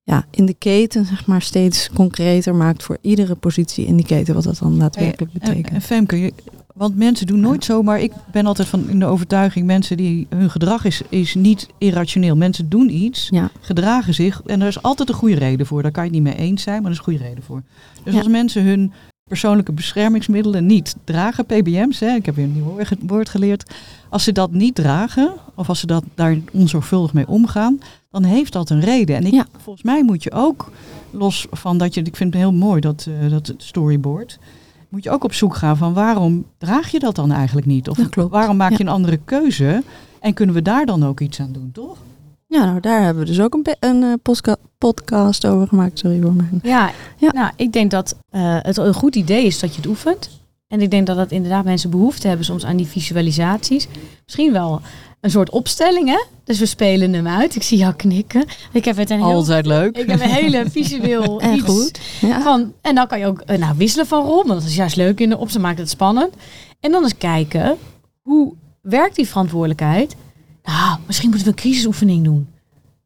ja, 0.09 0.25
in 0.31 0.45
de 0.45 0.53
keten 0.53 1.05
zeg 1.05 1.25
maar, 1.25 1.41
steeds 1.41 1.89
concreter 1.93 2.55
maakt 2.55 2.83
voor 2.83 2.97
iedere 3.01 3.35
positie 3.35 3.85
in 3.85 3.95
die 3.95 4.05
keten. 4.05 4.33
Wat 4.33 4.43
dat 4.43 4.57
dan 4.57 4.79
daadwerkelijk 4.79 5.33
En, 5.33 5.39
betekent. 5.39 5.73
en 5.73 5.81
Femke, 5.81 6.19
je- 6.19 6.33
want 6.75 6.95
mensen 6.95 7.27
doen 7.27 7.39
nooit 7.39 7.63
zo, 7.65 7.83
maar 7.83 7.99
ik 8.01 8.11
ben 8.31 8.45
altijd 8.45 8.67
van 8.67 8.89
in 8.89 8.99
de 8.99 9.05
overtuiging, 9.05 9.65
mensen 9.65 9.97
die 9.97 10.27
hun 10.29 10.49
gedrag 10.49 10.85
is, 10.85 11.01
is 11.09 11.35
niet 11.35 11.67
irrationeel. 11.77 12.35
Mensen 12.35 12.69
doen 12.69 12.89
iets, 12.93 13.27
Ja. 13.31 13.49
gedragen 13.61 14.13
zich 14.13 14.41
en 14.45 14.61
er 14.61 14.67
is 14.67 14.81
altijd 14.81 15.09
een 15.09 15.15
goede 15.15 15.35
reden 15.35 15.65
voor. 15.65 15.81
Daar 15.81 15.91
kan 15.91 16.03
je 16.05 16.09
het 16.09 16.23
niet 16.23 16.35
mee 16.35 16.47
eens 16.47 16.63
zijn, 16.63 16.75
maar 16.81 16.85
er 16.85 16.91
is 16.91 16.97
een 16.97 17.03
goede 17.03 17.23
reden 17.23 17.43
voor. 17.43 17.61
Dus 18.03 18.13
Ja. 18.13 18.19
als 18.19 18.27
mensen 18.27 18.63
hun 18.63 18.91
persoonlijke 19.23 19.71
beschermingsmiddelen 19.71 20.65
niet 20.65 20.95
dragen, 21.03 21.45
PBM's, 21.45 21.99
hè, 21.99 22.15
ik 22.15 22.25
heb 22.25 22.35
weer 22.35 22.45
een 22.45 22.53
nieuw 22.53 22.77
woord 23.07 23.29
geleerd, 23.29 23.71
als 24.09 24.23
ze 24.23 24.31
dat 24.31 24.51
niet 24.51 24.75
dragen, 24.75 25.33
of 25.55 25.69
als 25.69 25.79
ze 25.79 25.85
dat 25.85 26.03
daar 26.15 26.37
onzorgvuldig 26.53 27.13
mee 27.13 27.27
omgaan, 27.27 27.79
dan 28.09 28.23
heeft 28.23 28.53
dat 28.53 28.69
een 28.69 28.79
reden. 28.79 29.15
En 29.15 29.25
ik, 29.25 29.33
Ja. 29.33 29.45
volgens 29.57 29.83
mij 29.85 30.03
moet 30.03 30.23
je 30.23 30.31
ook, 30.31 30.71
los 31.11 31.47
van 31.51 31.77
dat 31.77 31.93
je, 31.93 32.01
ik 32.01 32.15
vind 32.15 32.33
het 32.33 32.41
heel 32.43 32.53
mooi 32.53 32.81
dat, 32.81 33.07
eh, 33.21 33.29
dat 33.29 33.53
storyboard, 33.57 34.39
moet 34.89 35.03
je 35.03 35.09
ook 35.09 35.23
op 35.23 35.33
zoek 35.33 35.55
gaan 35.55 35.77
van 35.77 35.93
waarom 35.93 36.45
draag 36.57 36.91
je 36.91 36.99
dat 36.99 37.15
dan 37.15 37.31
eigenlijk 37.31 37.67
niet? 37.67 37.89
Of 37.89 37.97
waarom 38.29 38.57
maak 38.57 38.71
je 38.71 38.77
Ja. 38.77 38.83
een 38.85 38.95
andere 38.95 39.19
keuze? 39.25 39.83
En 40.19 40.33
kunnen 40.33 40.55
we 40.55 40.61
daar 40.61 40.85
dan 40.85 41.05
ook 41.05 41.19
iets 41.19 41.39
aan 41.39 41.51
doen, 41.51 41.69
toch? 41.73 41.97
Ja, 42.47 42.65
nou 42.65 42.79
daar 42.79 43.03
hebben 43.03 43.23
we 43.23 43.29
dus 43.29 43.41
ook 43.41 43.53
een, 43.53 43.65
een 43.79 44.03
eh, 44.03 44.53
podcast 44.77 45.45
over 45.47 45.67
gemaakt. 45.67 45.99
Sorry 45.99 46.21
voor 46.21 46.33
mijn... 46.33 46.59
Ja, 46.63 46.91
Ja. 47.17 47.31
nou, 47.31 47.51
ik 47.55 47.71
denk 47.73 47.91
dat 47.91 48.15
eh, 48.29 48.57
het 48.61 48.77
een 48.77 48.93
goed 48.93 49.15
idee 49.15 49.45
is 49.45 49.59
dat 49.59 49.69
je 49.75 49.81
het 49.81 49.89
oefent. 49.89 50.38
En 50.69 50.81
ik 50.81 50.91
denk 50.91 51.07
dat 51.07 51.15
dat 51.15 51.31
inderdaad 51.31 51.63
mensen 51.63 51.89
behoefte 51.89 52.27
hebben 52.27 52.45
soms 52.45 52.65
aan 52.65 52.77
die 52.77 52.87
visualisaties. 52.87 53.87
Misschien 54.25 54.51
wel 54.51 54.81
een 55.21 55.29
soort 55.31 55.49
opstelling, 55.49 56.09
hè? 56.09 56.23
Dus 56.43 56.59
we 56.59 56.65
spelen 56.65 57.13
hem 57.13 57.27
uit. 57.27 57.55
Ik 57.55 57.63
zie 57.63 57.77
jou 57.77 57.93
knikken. 57.93 58.45
Ik 58.71 58.85
heb 58.85 58.97
het 58.97 59.09
een 59.09 59.17
heel... 59.17 59.33
Altijd 59.33 59.65
leuk. 59.65 59.97
Ik 59.97 60.09
heb 60.09 60.21
een 60.21 60.29
hele 60.29 60.65
visueel 60.69 61.39
En 61.41 61.55
iets 61.55 61.63
goed. 61.63 61.99
Ja. 62.21 62.41
van... 62.41 62.73
En 62.81 62.95
dan 62.95 63.07
kan 63.07 63.19
je 63.19 63.25
ook 63.25 63.39
eh, 63.39 63.57
nou, 63.57 63.77
wisselen 63.77 64.07
van 64.07 64.25
rol. 64.25 64.45
Want 64.45 64.59
dat 64.59 64.69
is 64.69 64.75
juist 64.75 64.95
leuk 64.95 65.19
in 65.19 65.29
de 65.29 65.37
op. 65.37 65.49
Ze 65.49 65.59
maakt 65.59 65.77
het 65.77 65.89
spannend. 65.89 66.33
En 66.79 66.91
dan 66.91 67.03
eens 67.03 67.17
kijken, 67.17 67.77
hoe 68.21 68.53
werkt 68.81 69.15
die 69.15 69.27
verantwoordelijkheid? 69.27 70.15
Nou, 70.63 70.99
misschien 71.05 71.29
moeten 71.29 71.47
we 71.47 71.53
een 71.53 71.59
crisisoefening 71.59 72.23
doen. 72.23 72.47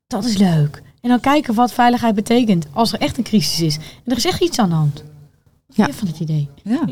Dat 0.08 0.26
is 0.26 0.38
leuk. 0.38 0.82
En 1.02 1.10
dan 1.10 1.20
kijken 1.20 1.54
wat 1.54 1.74
veiligheid 1.74 2.16
betekent 2.16 2.66
als 2.74 2.94
er 2.94 3.00
echt 3.00 3.18
een 3.18 3.24
crisis 3.24 3.62
is. 3.62 3.76
En 3.76 4.12
er 4.12 4.18
is 4.18 4.26
echt 4.26 4.42
iets 4.42 4.60
aan 4.60 4.70
de 4.70 4.76
hand. 4.76 5.04
Ja. 5.74 5.90
van 5.92 6.08
het 6.08 6.20
idee? 6.20 6.50
Ja, 6.64 6.86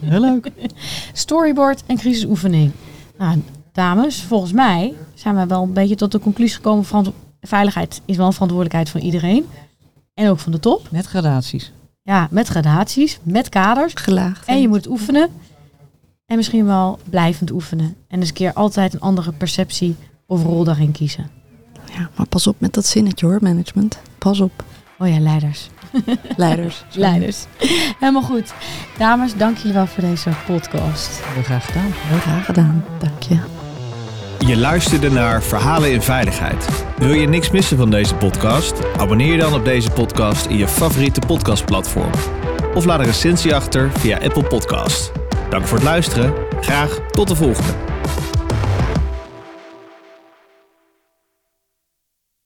heel 0.00 0.20
leuk. 0.20 0.50
Storyboard 1.12 1.82
en 1.86 1.96
crisisoefening. 1.96 2.72
Nou, 3.18 3.42
dames, 3.72 4.22
volgens 4.22 4.52
mij 4.52 4.94
zijn 5.14 5.36
we 5.36 5.46
wel 5.46 5.62
een 5.62 5.72
beetje 5.72 5.94
tot 5.94 6.12
de 6.12 6.18
conclusie 6.18 6.56
gekomen 6.56 6.84
van 6.84 7.14
veiligheid 7.40 8.00
is 8.04 8.16
wel 8.16 8.26
een 8.26 8.32
verantwoordelijkheid 8.32 8.88
van 8.90 9.00
iedereen. 9.00 9.46
En 10.14 10.28
ook 10.28 10.38
van 10.38 10.52
de 10.52 10.60
top. 10.60 10.88
Met 10.90 11.06
gradaties. 11.06 11.72
Ja, 12.02 12.28
met 12.30 12.48
gradaties, 12.48 13.18
met 13.22 13.48
kaders. 13.48 13.92
Gelaagd. 13.94 14.46
En 14.46 14.60
je 14.60 14.68
moet 14.68 14.76
het 14.76 14.88
oefenen. 14.88 15.30
En 16.26 16.36
misschien 16.36 16.66
wel 16.66 16.98
blijvend 17.10 17.50
oefenen. 17.50 17.96
En 18.08 18.18
eens 18.18 18.28
een 18.28 18.34
keer 18.34 18.52
altijd 18.52 18.94
een 18.94 19.00
andere 19.00 19.32
perceptie 19.32 19.96
of 20.26 20.42
rol 20.42 20.64
daarin 20.64 20.92
kiezen. 20.92 21.30
Ja, 21.92 22.10
maar 22.16 22.26
pas 22.26 22.46
op 22.46 22.60
met 22.60 22.74
dat 22.74 22.86
zinnetje 22.86 23.26
hoor, 23.26 23.38
management. 23.42 23.98
Pas 24.18 24.40
op. 24.40 24.64
Oh 24.98 25.08
ja, 25.08 25.20
leiders. 25.20 25.70
Leiders. 26.36 26.84
Leiders. 26.92 27.44
Helemaal 27.98 28.22
goed. 28.22 28.52
Dames, 28.98 29.36
dank 29.36 29.56
jullie 29.56 29.72
wel 29.72 29.86
voor 29.86 30.02
deze 30.02 30.30
podcast. 30.46 31.20
Heel 31.24 31.42
graag 31.42 31.64
gedaan. 31.66 31.92
Graag 32.20 32.44
gedaan. 32.44 32.84
Dank 32.98 33.22
je. 33.22 33.38
Je 34.46 34.56
luisterde 34.56 35.10
naar 35.10 35.42
Verhalen 35.42 35.92
in 35.92 36.02
Veiligheid. 36.02 36.68
Wil 36.98 37.12
je 37.12 37.28
niks 37.28 37.50
missen 37.50 37.76
van 37.76 37.90
deze 37.90 38.14
podcast? 38.14 38.96
Abonneer 38.96 39.32
je 39.32 39.38
dan 39.38 39.54
op 39.54 39.64
deze 39.64 39.90
podcast 39.90 40.46
in 40.46 40.56
je 40.56 40.68
favoriete 40.68 41.20
podcastplatform. 41.26 42.10
Of 42.74 42.84
laat 42.84 42.98
een 42.98 43.04
recensie 43.04 43.54
achter 43.54 43.90
via 43.90 44.18
Apple 44.18 44.44
Podcast. 44.44 45.12
Dank 45.50 45.66
voor 45.66 45.76
het 45.76 45.86
luisteren. 45.86 46.34
Graag 46.60 46.98
tot 47.10 47.28
de 47.28 47.34
volgende. 47.34 47.72